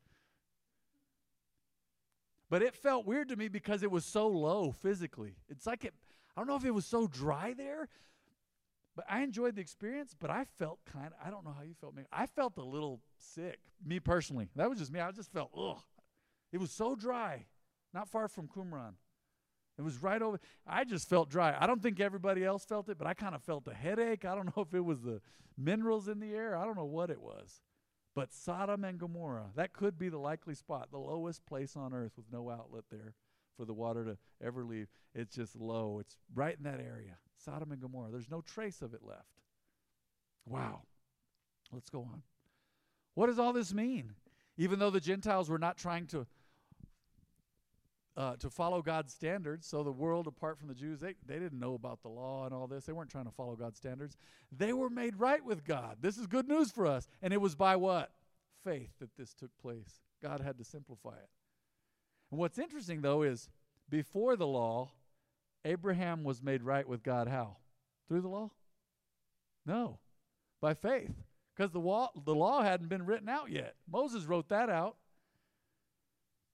but 2.50 2.62
it 2.62 2.74
felt 2.74 3.06
weird 3.06 3.28
to 3.28 3.36
me 3.36 3.48
because 3.48 3.82
it 3.82 3.90
was 3.90 4.04
so 4.04 4.26
low 4.26 4.72
physically 4.72 5.36
it's 5.48 5.66
like 5.66 5.84
it 5.84 5.94
i 6.36 6.40
don't 6.40 6.48
know 6.48 6.56
if 6.56 6.64
it 6.64 6.72
was 6.72 6.86
so 6.86 7.06
dry 7.06 7.54
there 7.56 7.88
but 8.94 9.04
i 9.08 9.22
enjoyed 9.22 9.54
the 9.54 9.60
experience 9.60 10.14
but 10.18 10.30
i 10.30 10.44
felt 10.58 10.78
kind 10.90 11.06
of 11.06 11.12
i 11.24 11.30
don't 11.30 11.44
know 11.44 11.54
how 11.56 11.62
you 11.62 11.74
felt 11.80 11.94
maybe 11.94 12.08
i 12.12 12.26
felt 12.26 12.56
a 12.58 12.64
little 12.64 13.00
sick 13.18 13.58
me 13.84 14.00
personally 14.00 14.48
that 14.56 14.68
was 14.68 14.78
just 14.78 14.92
me 14.92 15.00
i 15.00 15.10
just 15.12 15.32
felt 15.32 15.50
ugh 15.56 15.78
it 16.52 16.58
was 16.58 16.70
so 16.70 16.94
dry 16.94 17.46
not 17.92 18.08
far 18.08 18.28
from 18.28 18.48
qumran 18.48 18.94
it 19.78 19.82
was 19.82 20.02
right 20.02 20.22
over. 20.22 20.40
I 20.66 20.84
just 20.84 21.08
felt 21.08 21.28
dry. 21.28 21.54
I 21.58 21.66
don't 21.66 21.82
think 21.82 22.00
everybody 22.00 22.44
else 22.44 22.64
felt 22.64 22.88
it, 22.88 22.96
but 22.96 23.06
I 23.06 23.14
kind 23.14 23.34
of 23.34 23.42
felt 23.42 23.68
a 23.68 23.74
headache. 23.74 24.24
I 24.24 24.34
don't 24.34 24.46
know 24.56 24.62
if 24.62 24.74
it 24.74 24.84
was 24.84 25.02
the 25.02 25.20
minerals 25.56 26.08
in 26.08 26.20
the 26.20 26.34
air. 26.34 26.56
I 26.56 26.64
don't 26.64 26.76
know 26.76 26.84
what 26.84 27.10
it 27.10 27.20
was. 27.20 27.60
But 28.14 28.32
Sodom 28.32 28.84
and 28.84 28.98
Gomorrah, 28.98 29.50
that 29.56 29.74
could 29.74 29.98
be 29.98 30.08
the 30.08 30.18
likely 30.18 30.54
spot, 30.54 30.88
the 30.90 30.98
lowest 30.98 31.44
place 31.44 31.76
on 31.76 31.92
earth 31.92 32.12
with 32.16 32.24
no 32.32 32.48
outlet 32.50 32.84
there 32.90 33.14
for 33.58 33.66
the 33.66 33.74
water 33.74 34.04
to 34.04 34.16
ever 34.42 34.64
leave. 34.64 34.88
It's 35.14 35.34
just 35.34 35.54
low. 35.54 35.98
It's 36.00 36.16
right 36.34 36.56
in 36.56 36.64
that 36.64 36.80
area. 36.80 37.18
Sodom 37.36 37.72
and 37.72 37.80
Gomorrah. 37.80 38.10
There's 38.10 38.30
no 38.30 38.40
trace 38.40 38.80
of 38.80 38.94
it 38.94 39.02
left. 39.02 39.42
Wow. 40.46 40.82
Let's 41.70 41.90
go 41.90 42.00
on. 42.00 42.22
What 43.14 43.26
does 43.26 43.38
all 43.38 43.52
this 43.52 43.74
mean? 43.74 44.12
Even 44.56 44.78
though 44.78 44.90
the 44.90 45.00
Gentiles 45.00 45.50
were 45.50 45.58
not 45.58 45.76
trying 45.76 46.06
to 46.06 46.26
uh, 48.16 48.36
to 48.36 48.48
follow 48.48 48.80
God's 48.80 49.12
standards. 49.12 49.66
So 49.66 49.82
the 49.82 49.92
world, 49.92 50.26
apart 50.26 50.58
from 50.58 50.68
the 50.68 50.74
Jews, 50.74 51.00
they, 51.00 51.14
they 51.26 51.38
didn't 51.38 51.58
know 51.58 51.74
about 51.74 52.02
the 52.02 52.08
law 52.08 52.46
and 52.46 52.54
all 52.54 52.66
this. 52.66 52.84
They 52.84 52.92
weren't 52.92 53.10
trying 53.10 53.26
to 53.26 53.30
follow 53.30 53.56
God's 53.56 53.76
standards. 53.76 54.16
They 54.50 54.72
were 54.72 54.88
made 54.90 55.18
right 55.20 55.44
with 55.44 55.64
God. 55.64 55.98
This 56.00 56.16
is 56.16 56.26
good 56.26 56.48
news 56.48 56.70
for 56.70 56.86
us. 56.86 57.06
And 57.20 57.32
it 57.32 57.40
was 57.40 57.54
by 57.54 57.76
what? 57.76 58.10
Faith 58.64 58.90
that 59.00 59.16
this 59.16 59.34
took 59.34 59.50
place. 59.60 60.00
God 60.22 60.40
had 60.40 60.58
to 60.58 60.64
simplify 60.64 61.10
it. 61.10 61.28
And 62.30 62.40
what's 62.40 62.58
interesting, 62.58 63.02
though, 63.02 63.22
is 63.22 63.48
before 63.88 64.36
the 64.36 64.46
law, 64.46 64.92
Abraham 65.64 66.24
was 66.24 66.42
made 66.42 66.62
right 66.62 66.88
with 66.88 67.02
God 67.02 67.28
how? 67.28 67.58
Through 68.08 68.22
the 68.22 68.28
law? 68.28 68.50
No, 69.66 69.98
by 70.60 70.74
faith. 70.74 71.12
Because 71.54 71.72
the 71.72 71.80
law, 71.80 72.10
the 72.24 72.34
law 72.34 72.62
hadn't 72.62 72.88
been 72.88 73.06
written 73.06 73.28
out 73.28 73.50
yet. 73.50 73.74
Moses 73.90 74.24
wrote 74.24 74.48
that 74.48 74.68
out. 74.68 74.96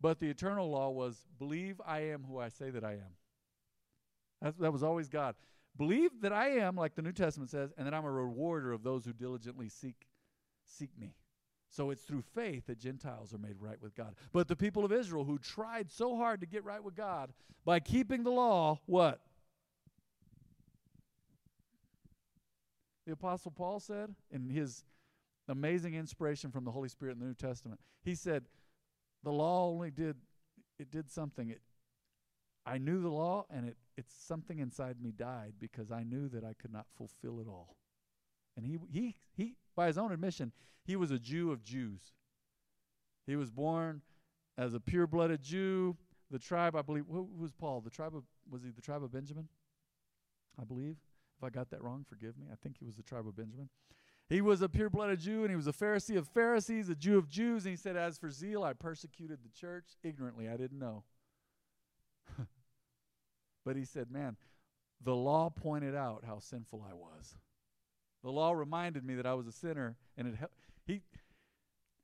But 0.02 0.18
the 0.18 0.28
eternal 0.28 0.68
law 0.68 0.90
was 0.90 1.24
believe 1.38 1.80
I 1.86 2.00
am 2.00 2.24
who 2.24 2.38
I 2.38 2.48
say 2.48 2.70
that 2.70 2.84
I 2.84 2.94
am. 2.94 4.52
That 4.58 4.72
was 4.72 4.82
always 4.82 5.08
God. 5.08 5.36
Believe 5.78 6.10
that 6.20 6.32
I 6.32 6.48
am, 6.56 6.74
like 6.74 6.96
the 6.96 7.02
New 7.02 7.12
Testament 7.12 7.50
says, 7.50 7.72
and 7.78 7.86
that 7.86 7.94
I'm 7.94 8.04
a 8.04 8.10
rewarder 8.10 8.72
of 8.72 8.82
those 8.82 9.04
who 9.04 9.12
diligently 9.12 9.68
seek 9.68 10.08
seek 10.66 10.90
me. 10.98 11.14
So 11.70 11.90
it's 11.90 12.02
through 12.02 12.22
faith 12.34 12.66
that 12.66 12.78
Gentiles 12.78 13.32
are 13.32 13.38
made 13.38 13.56
right 13.58 13.80
with 13.80 13.94
God. 13.94 14.14
But 14.32 14.48
the 14.48 14.56
people 14.56 14.84
of 14.84 14.92
Israel 14.92 15.24
who 15.24 15.38
tried 15.38 15.90
so 15.90 16.16
hard 16.16 16.40
to 16.40 16.46
get 16.46 16.64
right 16.64 16.82
with 16.82 16.94
God 16.94 17.32
by 17.64 17.80
keeping 17.80 18.24
the 18.24 18.30
law, 18.30 18.80
what? 18.86 19.20
The 23.06 23.12
Apostle 23.12 23.52
Paul 23.52 23.80
said 23.80 24.14
in 24.30 24.50
his 24.50 24.84
amazing 25.48 25.94
inspiration 25.94 26.50
from 26.50 26.64
the 26.64 26.70
Holy 26.70 26.88
Spirit 26.88 27.12
in 27.12 27.20
the 27.20 27.26
New 27.26 27.34
Testament, 27.34 27.80
he 28.02 28.14
said, 28.14 28.44
the 29.22 29.32
law 29.32 29.68
only 29.68 29.90
did 29.90 30.16
it 30.78 30.90
did 30.90 31.10
something. 31.10 31.50
It 31.50 31.60
I 32.64 32.78
knew 32.78 33.00
the 33.00 33.08
law 33.08 33.46
and 33.50 33.68
it 33.68 33.76
it's 33.96 34.14
something 34.14 34.58
inside 34.58 35.00
me 35.00 35.12
died 35.12 35.54
because 35.58 35.90
I 35.90 36.02
knew 36.02 36.28
that 36.30 36.44
I 36.44 36.54
could 36.54 36.72
not 36.72 36.86
fulfill 36.96 37.40
it 37.40 37.48
all. 37.48 37.76
And 38.56 38.66
he 38.66 38.78
he 38.90 39.16
he 39.34 39.56
by 39.74 39.86
his 39.86 39.98
own 39.98 40.12
admission, 40.12 40.52
he 40.84 40.96
was 40.96 41.10
a 41.10 41.18
Jew 41.18 41.52
of 41.52 41.62
Jews. 41.62 42.12
He 43.26 43.36
was 43.36 43.50
born 43.50 44.02
as 44.58 44.74
a 44.74 44.80
pure-blooded 44.80 45.42
Jew. 45.42 45.96
The 46.30 46.38
tribe, 46.38 46.74
I 46.74 46.82
believe, 46.82 47.04
who, 47.10 47.28
was 47.38 47.52
Paul? 47.52 47.80
The 47.82 47.90
tribe 47.90 48.16
of 48.16 48.24
was 48.50 48.62
he 48.62 48.70
the 48.70 48.82
tribe 48.82 49.02
of 49.02 49.12
Benjamin? 49.12 49.48
I 50.60 50.64
believe. 50.64 50.96
If 51.38 51.44
I 51.44 51.50
got 51.50 51.70
that 51.70 51.82
wrong, 51.82 52.04
forgive 52.08 52.38
me. 52.38 52.46
I 52.52 52.56
think 52.56 52.76
he 52.78 52.84
was 52.84 52.96
the 52.96 53.02
tribe 53.02 53.26
of 53.26 53.36
Benjamin. 53.36 53.68
He 54.32 54.40
was 54.40 54.62
a 54.62 54.68
pure 54.68 54.88
blooded 54.88 55.20
Jew 55.20 55.42
and 55.42 55.50
he 55.50 55.56
was 55.56 55.66
a 55.66 55.74
Pharisee 55.74 56.16
of 56.16 56.26
Pharisees, 56.26 56.88
a 56.88 56.94
Jew 56.94 57.18
of 57.18 57.28
Jews. 57.28 57.66
And 57.66 57.70
he 57.72 57.76
said, 57.76 57.96
As 57.98 58.16
for 58.16 58.30
zeal, 58.30 58.64
I 58.64 58.72
persecuted 58.72 59.40
the 59.44 59.50
church 59.50 59.84
ignorantly. 60.02 60.48
I 60.48 60.56
didn't 60.56 60.78
know. 60.78 61.04
but 63.66 63.76
he 63.76 63.84
said, 63.84 64.10
Man, 64.10 64.38
the 65.04 65.14
law 65.14 65.50
pointed 65.50 65.94
out 65.94 66.24
how 66.26 66.38
sinful 66.38 66.82
I 66.88 66.94
was. 66.94 67.36
The 68.24 68.30
law 68.30 68.52
reminded 68.52 69.04
me 69.04 69.16
that 69.16 69.26
I 69.26 69.34
was 69.34 69.46
a 69.46 69.52
sinner, 69.52 69.96
and 70.16 70.28
it 70.28 70.34
he 70.86 71.02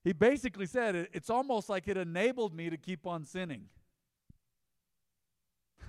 he 0.04 0.12
basically 0.12 0.66
said 0.66 0.96
it, 0.96 1.10
it's 1.14 1.30
almost 1.30 1.70
like 1.70 1.88
it 1.88 1.96
enabled 1.96 2.54
me 2.54 2.68
to 2.68 2.76
keep 2.76 3.06
on 3.06 3.24
sinning. 3.24 3.70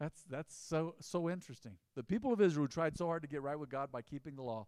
that's 0.00 0.24
that's 0.28 0.56
so 0.56 0.96
so 1.00 1.30
interesting. 1.30 1.74
The 1.94 2.02
people 2.02 2.32
of 2.32 2.40
Israel 2.40 2.66
tried 2.66 2.98
so 2.98 3.06
hard 3.06 3.22
to 3.22 3.28
get 3.28 3.42
right 3.42 3.56
with 3.56 3.70
God 3.70 3.92
by 3.92 4.02
keeping 4.02 4.34
the 4.34 4.42
law 4.42 4.66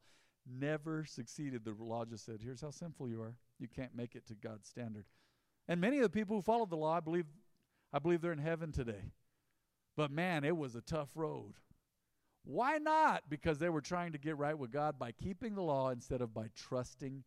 never 0.49 1.05
succeeded. 1.05 1.65
The 1.65 1.75
law 1.79 2.05
just 2.05 2.25
said, 2.25 2.41
here's 2.43 2.61
how 2.61 2.71
sinful 2.71 3.09
you 3.09 3.21
are. 3.21 3.35
You 3.59 3.69
can't 3.69 3.95
make 3.95 4.15
it 4.15 4.27
to 4.27 4.35
God's 4.35 4.69
standard. 4.69 5.05
And 5.69 5.81
many 5.81 5.99
of 5.99 6.03
the 6.03 6.09
people 6.09 6.37
who 6.37 6.43
followed 6.43 6.71
the 6.71 6.77
law, 6.77 6.97
I 6.97 7.01
believe, 7.01 7.27
I 7.93 7.99
believe 7.99 8.21
they're 8.21 8.33
in 8.33 8.39
heaven 8.39 8.73
today. 8.73 9.13
But 9.97 10.11
man, 10.11 10.45
it 10.45 10.57
was 10.57 10.75
a 10.75 10.81
tough 10.81 11.11
road. 11.15 11.55
Why 12.45 12.79
not? 12.79 13.25
Because 13.29 13.59
they 13.59 13.69
were 13.69 13.81
trying 13.81 14.13
to 14.13 14.19
get 14.19 14.39
right 14.39 14.57
with 14.57 14.71
God 14.71 14.99
by 14.99 15.13
keeping 15.13 15.55
the 15.55 15.63
law 15.63 15.91
instead 15.91 16.21
of 16.21 16.33
by 16.33 16.47
trusting 16.57 17.25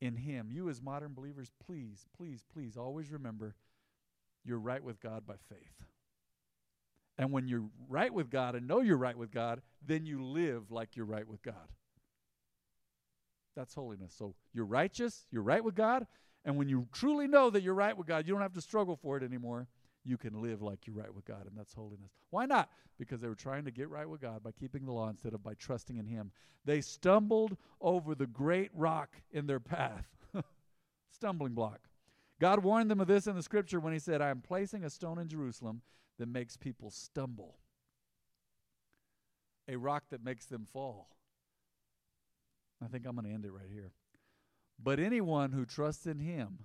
in 0.00 0.16
Him. 0.16 0.50
You, 0.50 0.68
as 0.68 0.82
modern 0.82 1.14
believers, 1.14 1.50
please, 1.64 2.06
please, 2.16 2.44
please 2.52 2.76
always 2.76 3.10
remember 3.10 3.54
you're 4.44 4.58
right 4.58 4.82
with 4.82 5.00
God 5.00 5.26
by 5.26 5.36
faith. 5.48 5.86
And 7.16 7.30
when 7.30 7.46
you're 7.46 7.68
right 7.88 8.12
with 8.12 8.30
God 8.30 8.54
and 8.54 8.66
know 8.66 8.80
you're 8.80 8.96
right 8.96 9.16
with 9.16 9.30
God, 9.30 9.62
then 9.86 10.04
you 10.04 10.22
live 10.22 10.70
like 10.70 10.96
you're 10.96 11.06
right 11.06 11.26
with 11.26 11.42
God. 11.42 11.68
That's 13.54 13.74
holiness. 13.74 14.14
So 14.16 14.34
you're 14.52 14.64
righteous, 14.64 15.26
you're 15.30 15.42
right 15.42 15.62
with 15.62 15.74
God, 15.74 16.06
and 16.44 16.56
when 16.56 16.68
you 16.68 16.86
truly 16.92 17.28
know 17.28 17.50
that 17.50 17.62
you're 17.62 17.74
right 17.74 17.96
with 17.96 18.06
God, 18.06 18.26
you 18.26 18.32
don't 18.32 18.42
have 18.42 18.54
to 18.54 18.60
struggle 18.60 18.96
for 18.96 19.16
it 19.16 19.22
anymore. 19.22 19.68
You 20.04 20.16
can 20.16 20.42
live 20.42 20.62
like 20.62 20.86
you're 20.86 20.96
right 20.96 21.14
with 21.14 21.24
God, 21.24 21.46
and 21.46 21.56
that's 21.56 21.72
holiness. 21.72 22.10
Why 22.30 22.46
not? 22.46 22.70
Because 22.98 23.20
they 23.20 23.28
were 23.28 23.36
trying 23.36 23.64
to 23.66 23.70
get 23.70 23.88
right 23.88 24.08
with 24.08 24.20
God 24.20 24.42
by 24.42 24.50
keeping 24.50 24.84
the 24.84 24.92
law 24.92 25.08
instead 25.08 25.34
of 25.34 25.42
by 25.44 25.54
trusting 25.54 25.96
in 25.96 26.06
Him. 26.06 26.32
They 26.64 26.80
stumbled 26.80 27.56
over 27.80 28.14
the 28.16 28.26
great 28.26 28.70
rock 28.74 29.16
in 29.30 29.46
their 29.46 29.60
path. 29.60 30.06
Stumbling 31.10 31.54
block. 31.54 31.80
God 32.40 32.64
warned 32.64 32.90
them 32.90 33.00
of 33.00 33.06
this 33.06 33.28
in 33.28 33.36
the 33.36 33.42
scripture 33.42 33.78
when 33.78 33.92
He 33.92 34.00
said, 34.00 34.20
I 34.20 34.30
am 34.30 34.40
placing 34.40 34.82
a 34.82 34.90
stone 34.90 35.20
in 35.20 35.28
Jerusalem 35.28 35.82
that 36.18 36.28
makes 36.28 36.56
people 36.56 36.90
stumble, 36.90 37.58
a 39.68 39.76
rock 39.76 40.04
that 40.10 40.24
makes 40.24 40.46
them 40.46 40.66
fall. 40.72 41.10
I 42.82 42.88
think 42.88 43.06
I'm 43.06 43.14
going 43.14 43.26
to 43.26 43.32
end 43.32 43.44
it 43.44 43.52
right 43.52 43.70
here. 43.72 43.92
But 44.82 44.98
anyone 44.98 45.52
who 45.52 45.64
trusts 45.64 46.06
in 46.06 46.18
him 46.18 46.64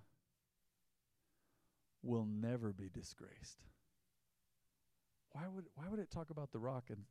will 2.01 2.25
never 2.25 2.73
be 2.73 2.89
disgraced. 2.89 3.60
Why 5.32 5.43
would 5.53 5.65
why 5.75 5.86
would 5.89 5.99
it 5.99 6.10
talk 6.10 6.30
about 6.30 6.51
the 6.51 6.60
rock 6.60 6.86
and 6.89 7.03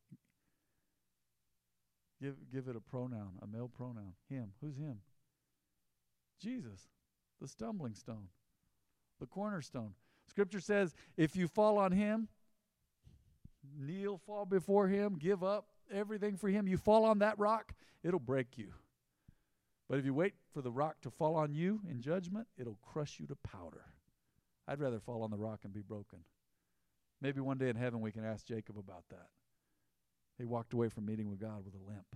give 2.21 2.35
give 2.53 2.67
it 2.67 2.77
a 2.77 2.81
pronoun, 2.81 3.39
a 3.43 3.47
male 3.47 3.69
pronoun? 3.69 4.15
Him. 4.29 4.53
Who's 4.61 4.77
him? 4.77 4.99
Jesus, 6.41 6.89
the 7.41 7.47
stumbling 7.47 7.95
stone, 7.95 8.29
the 9.21 9.27
cornerstone. 9.27 9.93
Scripture 10.29 10.61
says 10.61 10.95
if 11.17 11.37
you 11.37 11.47
fall 11.47 11.79
on 11.79 11.93
him, 11.93 12.29
kneel, 13.79 14.19
fall 14.27 14.45
before 14.45 14.89
him, 14.89 15.17
give 15.19 15.45
up 15.45 15.69
everything 15.93 16.37
for 16.37 16.49
him, 16.49 16.67
you 16.67 16.79
fall 16.79 17.05
on 17.05 17.21
that 17.21 17.39
rock, 17.39 17.73
it'll 18.03 18.19
break 18.19 18.59
you. 18.59 18.73
But 19.89 19.99
if 19.99 20.05
you 20.05 20.15
wait 20.15 20.35
for 20.53 20.63
the 20.63 20.71
rock 20.71 20.97
to 21.03 21.11
fall 21.11 21.37
on 21.37 21.55
you 21.55 21.81
in 21.89 22.01
judgment, 22.01 22.49
it'll 22.59 22.79
crush 22.83 23.21
you 23.21 23.27
to 23.27 23.37
powder. 23.37 23.85
I'd 24.67 24.81
rather 24.81 24.99
fall 24.99 25.23
on 25.23 25.31
the 25.31 25.37
rock 25.37 25.61
and 25.63 25.73
be 25.73 25.81
broken. 25.81 26.21
Maybe 27.21 27.41
one 27.41 27.59
day 27.59 27.69
in 27.69 27.77
heaven 27.77 28.01
we 28.01 28.13
can 28.13 28.25
ask 28.25 28.45
Jacob 28.47 28.79
about 28.79 29.05
that. 29.11 29.29
He 30.39 30.45
walked 30.45 30.73
away 30.73 30.89
from 30.89 31.07
meeting 31.07 31.31
with 31.31 31.41
God 31.41 31.65
with 31.65 31.75
a 31.75 31.89
limp. 31.89 32.07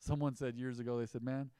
Someone 0.00 0.34
said 0.34 0.56
years 0.56 0.80
ago, 0.80 0.98
they 0.98 1.06
said, 1.06 1.22
Man, 1.22 1.50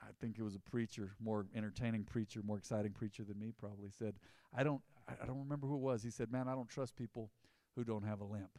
I 0.00 0.08
think 0.20 0.36
it 0.38 0.42
was 0.42 0.56
a 0.56 0.70
preacher, 0.70 1.12
more 1.22 1.46
entertaining 1.54 2.04
preacher, 2.04 2.40
more 2.44 2.58
exciting 2.58 2.92
preacher 2.92 3.22
than 3.24 3.38
me 3.38 3.52
probably 3.56 3.90
said, 3.90 4.14
I 4.56 4.64
don't 4.64 4.82
I 5.08 5.26
don't 5.26 5.38
remember 5.38 5.66
who 5.66 5.74
it 5.74 5.80
was. 5.80 6.02
He 6.02 6.10
said, 6.10 6.30
Man, 6.30 6.48
I 6.48 6.54
don't 6.54 6.68
trust 6.68 6.96
people 6.96 7.30
who 7.76 7.84
don't 7.84 8.04
have 8.04 8.20
a 8.20 8.24
limp. 8.24 8.58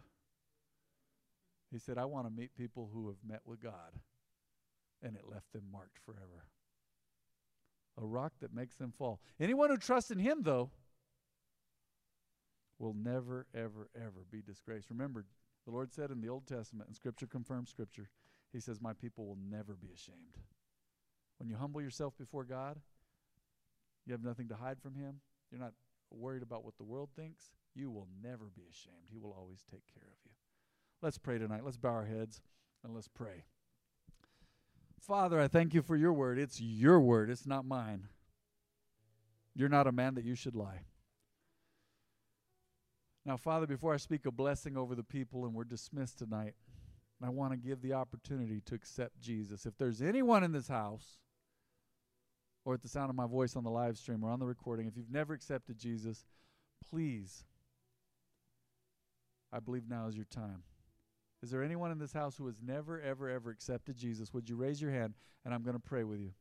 He 1.71 1.79
said, 1.79 1.97
I 1.97 2.05
want 2.05 2.27
to 2.27 2.33
meet 2.33 2.55
people 2.55 2.89
who 2.93 3.07
have 3.07 3.17
met 3.27 3.41
with 3.45 3.61
God 3.61 3.99
and 5.03 5.15
it 5.15 5.23
left 5.29 5.51
them 5.51 5.63
marked 5.71 5.99
forever. 6.05 6.47
A 8.01 8.05
rock 8.05 8.33
that 8.41 8.53
makes 8.53 8.75
them 8.75 8.91
fall. 8.97 9.19
Anyone 9.39 9.69
who 9.69 9.77
trusts 9.77 10.09
in 10.09 10.17
him, 10.17 10.41
though, 10.41 10.71
will 12.79 12.95
never, 12.95 13.45
ever, 13.53 13.89
ever 13.95 14.25
be 14.31 14.41
disgraced. 14.41 14.89
Remember, 14.89 15.25
the 15.65 15.71
Lord 15.71 15.93
said 15.93 16.09
in 16.09 16.21
the 16.21 16.29
Old 16.29 16.47
Testament, 16.47 16.87
and 16.87 16.95
Scripture 16.95 17.27
confirms 17.27 17.69
Scripture, 17.69 18.09
He 18.51 18.59
says, 18.59 18.81
My 18.81 18.93
people 18.93 19.27
will 19.27 19.37
never 19.49 19.75
be 19.75 19.89
ashamed. 19.93 20.37
When 21.37 21.49
you 21.49 21.55
humble 21.55 21.81
yourself 21.81 22.17
before 22.17 22.45
God, 22.45 22.79
you 24.05 24.11
have 24.13 24.23
nothing 24.23 24.47
to 24.49 24.55
hide 24.55 24.81
from 24.81 24.95
Him. 24.95 25.21
You're 25.51 25.61
not 25.61 25.73
worried 26.11 26.43
about 26.43 26.63
what 26.63 26.77
the 26.77 26.83
world 26.83 27.09
thinks. 27.15 27.51
You 27.75 27.91
will 27.91 28.07
never 28.21 28.45
be 28.55 28.63
ashamed. 28.69 29.09
He 29.11 29.19
will 29.19 29.35
always 29.37 29.63
take 29.69 29.83
care 29.93 30.03
of 30.03 30.17
you. 30.25 30.31
Let's 31.01 31.17
pray 31.17 31.37
tonight. 31.37 31.63
Let's 31.63 31.77
bow 31.77 31.89
our 31.89 32.05
heads 32.05 32.41
and 32.83 32.93
let's 32.93 33.07
pray. 33.07 33.45
Father, 35.07 35.39
I 35.39 35.49
thank 35.49 35.73
you 35.73 35.81
for 35.81 35.97
your 35.97 36.13
word. 36.13 36.39
It's 36.39 36.61
your 36.61 36.99
word, 37.01 37.29
it's 37.29 37.45
not 37.45 37.65
mine. 37.65 38.07
You're 39.53 39.69
not 39.69 39.85
a 39.85 39.91
man 39.91 40.15
that 40.15 40.23
you 40.23 40.33
should 40.33 40.55
lie. 40.55 40.85
Now, 43.25 43.37
Father, 43.37 43.67
before 43.67 43.93
I 43.93 43.97
speak 43.97 44.25
a 44.25 44.31
blessing 44.31 44.77
over 44.77 44.95
the 44.95 45.03
people 45.03 45.45
and 45.45 45.53
we're 45.53 45.65
dismissed 45.65 46.19
tonight, 46.19 46.53
I 47.21 47.29
want 47.29 47.51
to 47.51 47.57
give 47.57 47.81
the 47.81 47.93
opportunity 47.93 48.61
to 48.65 48.75
accept 48.75 49.21
Jesus. 49.21 49.65
If 49.65 49.77
there's 49.77 50.01
anyone 50.01 50.43
in 50.43 50.51
this 50.51 50.67
house 50.67 51.19
or 52.65 52.73
at 52.73 52.81
the 52.81 52.89
sound 52.89 53.09
of 53.09 53.15
my 53.15 53.27
voice 53.27 53.55
on 53.55 53.63
the 53.63 53.69
live 53.69 53.97
stream 53.97 54.23
or 54.23 54.29
on 54.29 54.39
the 54.39 54.45
recording, 54.45 54.87
if 54.87 54.97
you've 54.97 55.11
never 55.11 55.33
accepted 55.33 55.77
Jesus, 55.77 56.25
please, 56.89 57.45
I 59.53 59.59
believe 59.59 59.87
now 59.87 60.07
is 60.07 60.15
your 60.15 60.25
time. 60.25 60.63
Is 61.43 61.51
there 61.51 61.61
anyone 61.61 61.91
in 61.91 61.99
this 61.99 62.13
house 62.13 62.37
who 62.37 62.45
has 62.47 62.61
never, 62.65 63.01
ever, 63.01 63.29
ever 63.29 63.49
accepted 63.49 63.97
Jesus? 63.97 64.33
Would 64.33 64.47
you 64.49 64.55
raise 64.55 64.81
your 64.81 64.91
hand 64.91 65.13
and 65.43 65.53
I'm 65.53 65.61
going 65.61 65.75
to 65.75 65.79
pray 65.79 66.05
with 66.05 66.21
you? 66.21 66.31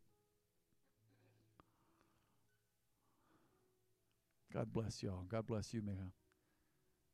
God 4.55 4.73
bless 4.73 5.03
you 5.03 5.11
all. 5.11 5.25
God 5.29 5.45
bless 5.45 5.75
you, 5.75 5.81
Miha. 5.81 6.13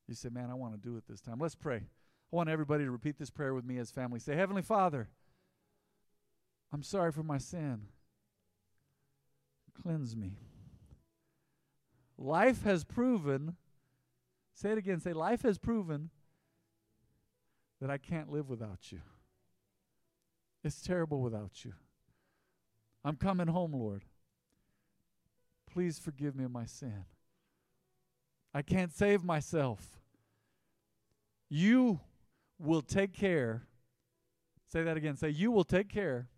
You 0.07 0.15
say, 0.15 0.29
Man, 0.29 0.51
I 0.51 0.55
want 0.55 0.75
to 0.75 0.79
do 0.79 0.99
it 0.99 1.05
this 1.09 1.23
time. 1.23 1.39
Let's 1.39 1.55
pray. 1.55 1.77
I 1.77 2.37
want 2.37 2.51
everybody 2.51 2.85
to 2.85 2.91
repeat 2.91 3.19
this 3.19 3.31
prayer 3.31 3.55
with 3.55 3.65
me 3.65 3.79
as 3.79 3.91
family. 3.91 4.19
Say, 4.19 4.37
Heavenly 4.37 4.61
Father, 4.61 5.09
I'm 6.71 6.83
sorry 6.83 7.11
for 7.11 7.23
my 7.23 7.39
sin. 7.39 7.87
Cleanse 9.83 10.15
me. 10.15 10.33
Life 12.19 12.65
has 12.65 12.85
proven, 12.85 13.57
say 14.53 14.73
it 14.73 14.79
again, 14.79 15.01
say, 15.01 15.15
Life 15.15 15.43
has 15.43 15.57
proven 15.57 16.11
that 17.81 17.91
I 17.91 17.99
can't 17.99 18.31
live 18.31 18.49
without 18.49 18.91
you. 18.91 19.01
It's 20.65 20.81
terrible 20.81 21.21
without 21.21 21.65
you. 21.65 21.73
I'm 23.05 23.17
coming 23.17 23.47
home, 23.47 23.73
Lord. 23.73 24.05
Please 25.73 25.99
forgive 25.99 26.35
me 26.35 26.45
of 26.45 26.51
my 26.51 26.67
sin. 26.67 27.05
I 28.53 28.63
can't 28.63 28.93
save 28.93 29.23
myself. 29.23 30.01
You 31.49 32.01
will 32.59 32.83
take 32.83 33.13
care. 33.13 33.63
Say 34.67 34.83
that 34.83 34.97
again. 34.97 35.17
Say, 35.17 35.31
You 35.31 35.51
will 35.51 35.65
take 35.65 35.89
care 35.89 36.29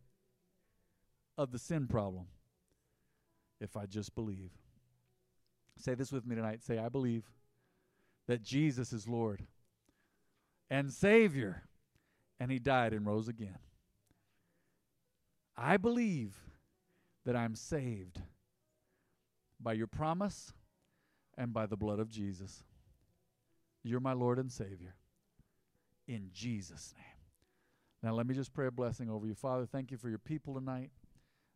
of 1.38 1.52
the 1.52 1.58
sin 1.58 1.86
problem 1.86 2.26
if 3.60 3.76
I 3.76 3.86
just 3.86 4.14
believe. 4.14 4.50
Say 5.78 5.94
this 5.94 6.12
with 6.12 6.26
me 6.26 6.36
tonight. 6.36 6.62
Say, 6.62 6.78
I 6.78 6.88
believe 6.90 7.24
that 8.26 8.42
Jesus 8.42 8.92
is 8.92 9.08
Lord 9.08 9.46
and 10.70 10.92
Savior, 10.92 11.64
and 12.38 12.50
He 12.50 12.58
died 12.58 12.92
and 12.92 13.04
rose 13.04 13.28
again. 13.28 13.58
I 15.56 15.76
believe 15.76 16.36
that 17.26 17.36
I'm 17.36 17.54
saved 17.54 18.20
by 19.60 19.74
your 19.74 19.86
promise 19.86 20.52
and 21.36 21.52
by 21.52 21.66
the 21.66 21.76
blood 21.76 21.98
of 21.98 22.08
Jesus. 22.08 22.62
You're 23.82 24.00
my 24.00 24.12
Lord 24.12 24.38
and 24.38 24.50
Savior. 24.50 24.94
In 26.06 26.30
Jesus' 26.32 26.94
name. 26.96 27.04
Now, 28.02 28.14
let 28.14 28.26
me 28.26 28.34
just 28.34 28.54
pray 28.54 28.66
a 28.66 28.70
blessing 28.70 29.10
over 29.10 29.26
you. 29.26 29.34
Father, 29.34 29.66
thank 29.66 29.90
you 29.90 29.98
for 29.98 30.08
your 30.08 30.18
people 30.18 30.54
tonight, 30.54 30.90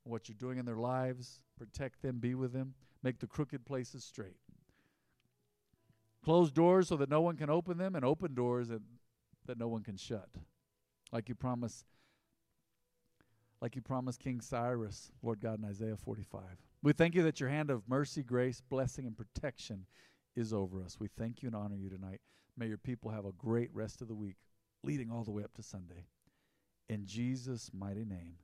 what 0.04 0.28
you're 0.28 0.36
doing 0.38 0.58
in 0.58 0.66
their 0.66 0.76
lives. 0.76 1.40
Protect 1.58 2.02
them, 2.02 2.18
be 2.18 2.34
with 2.34 2.52
them, 2.52 2.74
make 3.02 3.18
the 3.18 3.26
crooked 3.26 3.64
places 3.64 4.04
straight. 4.04 4.36
Close 6.22 6.50
doors 6.50 6.88
so 6.88 6.96
that 6.96 7.08
no 7.08 7.20
one 7.20 7.36
can 7.36 7.50
open 7.50 7.78
them, 7.78 7.94
and 7.94 8.04
open 8.04 8.34
doors 8.34 8.68
that 8.68 8.82
that 9.46 9.58
no 9.58 9.68
one 9.68 9.82
can 9.82 9.96
shut. 9.96 10.28
Like 11.12 11.28
you 11.28 11.34
promised 11.34 11.84
like 13.60 13.76
you 13.76 13.82
promised 13.82 14.20
King 14.20 14.42
Cyrus, 14.42 15.10
Lord 15.22 15.40
God, 15.40 15.58
in 15.58 15.64
Isaiah 15.64 15.96
45. 15.96 16.42
We 16.82 16.92
thank 16.92 17.14
you 17.14 17.22
that 17.22 17.40
your 17.40 17.48
hand 17.48 17.70
of 17.70 17.88
mercy, 17.88 18.22
grace, 18.22 18.60
blessing, 18.60 19.06
and 19.06 19.16
protection 19.16 19.86
is 20.36 20.52
over 20.52 20.82
us. 20.82 20.98
We 21.00 21.08
thank 21.16 21.42
you 21.42 21.46
and 21.46 21.56
honor 21.56 21.76
you 21.76 21.88
tonight. 21.88 22.20
May 22.58 22.66
your 22.66 22.76
people 22.78 23.10
have 23.10 23.24
a 23.24 23.32
great 23.32 23.70
rest 23.72 24.02
of 24.02 24.08
the 24.08 24.14
week, 24.14 24.36
leading 24.82 25.10
all 25.10 25.24
the 25.24 25.30
way 25.30 25.42
up 25.44 25.54
to 25.54 25.62
Sunday. 25.62 26.08
In 26.90 27.06
Jesus' 27.06 27.70
mighty 27.72 28.04
name, 28.04 28.34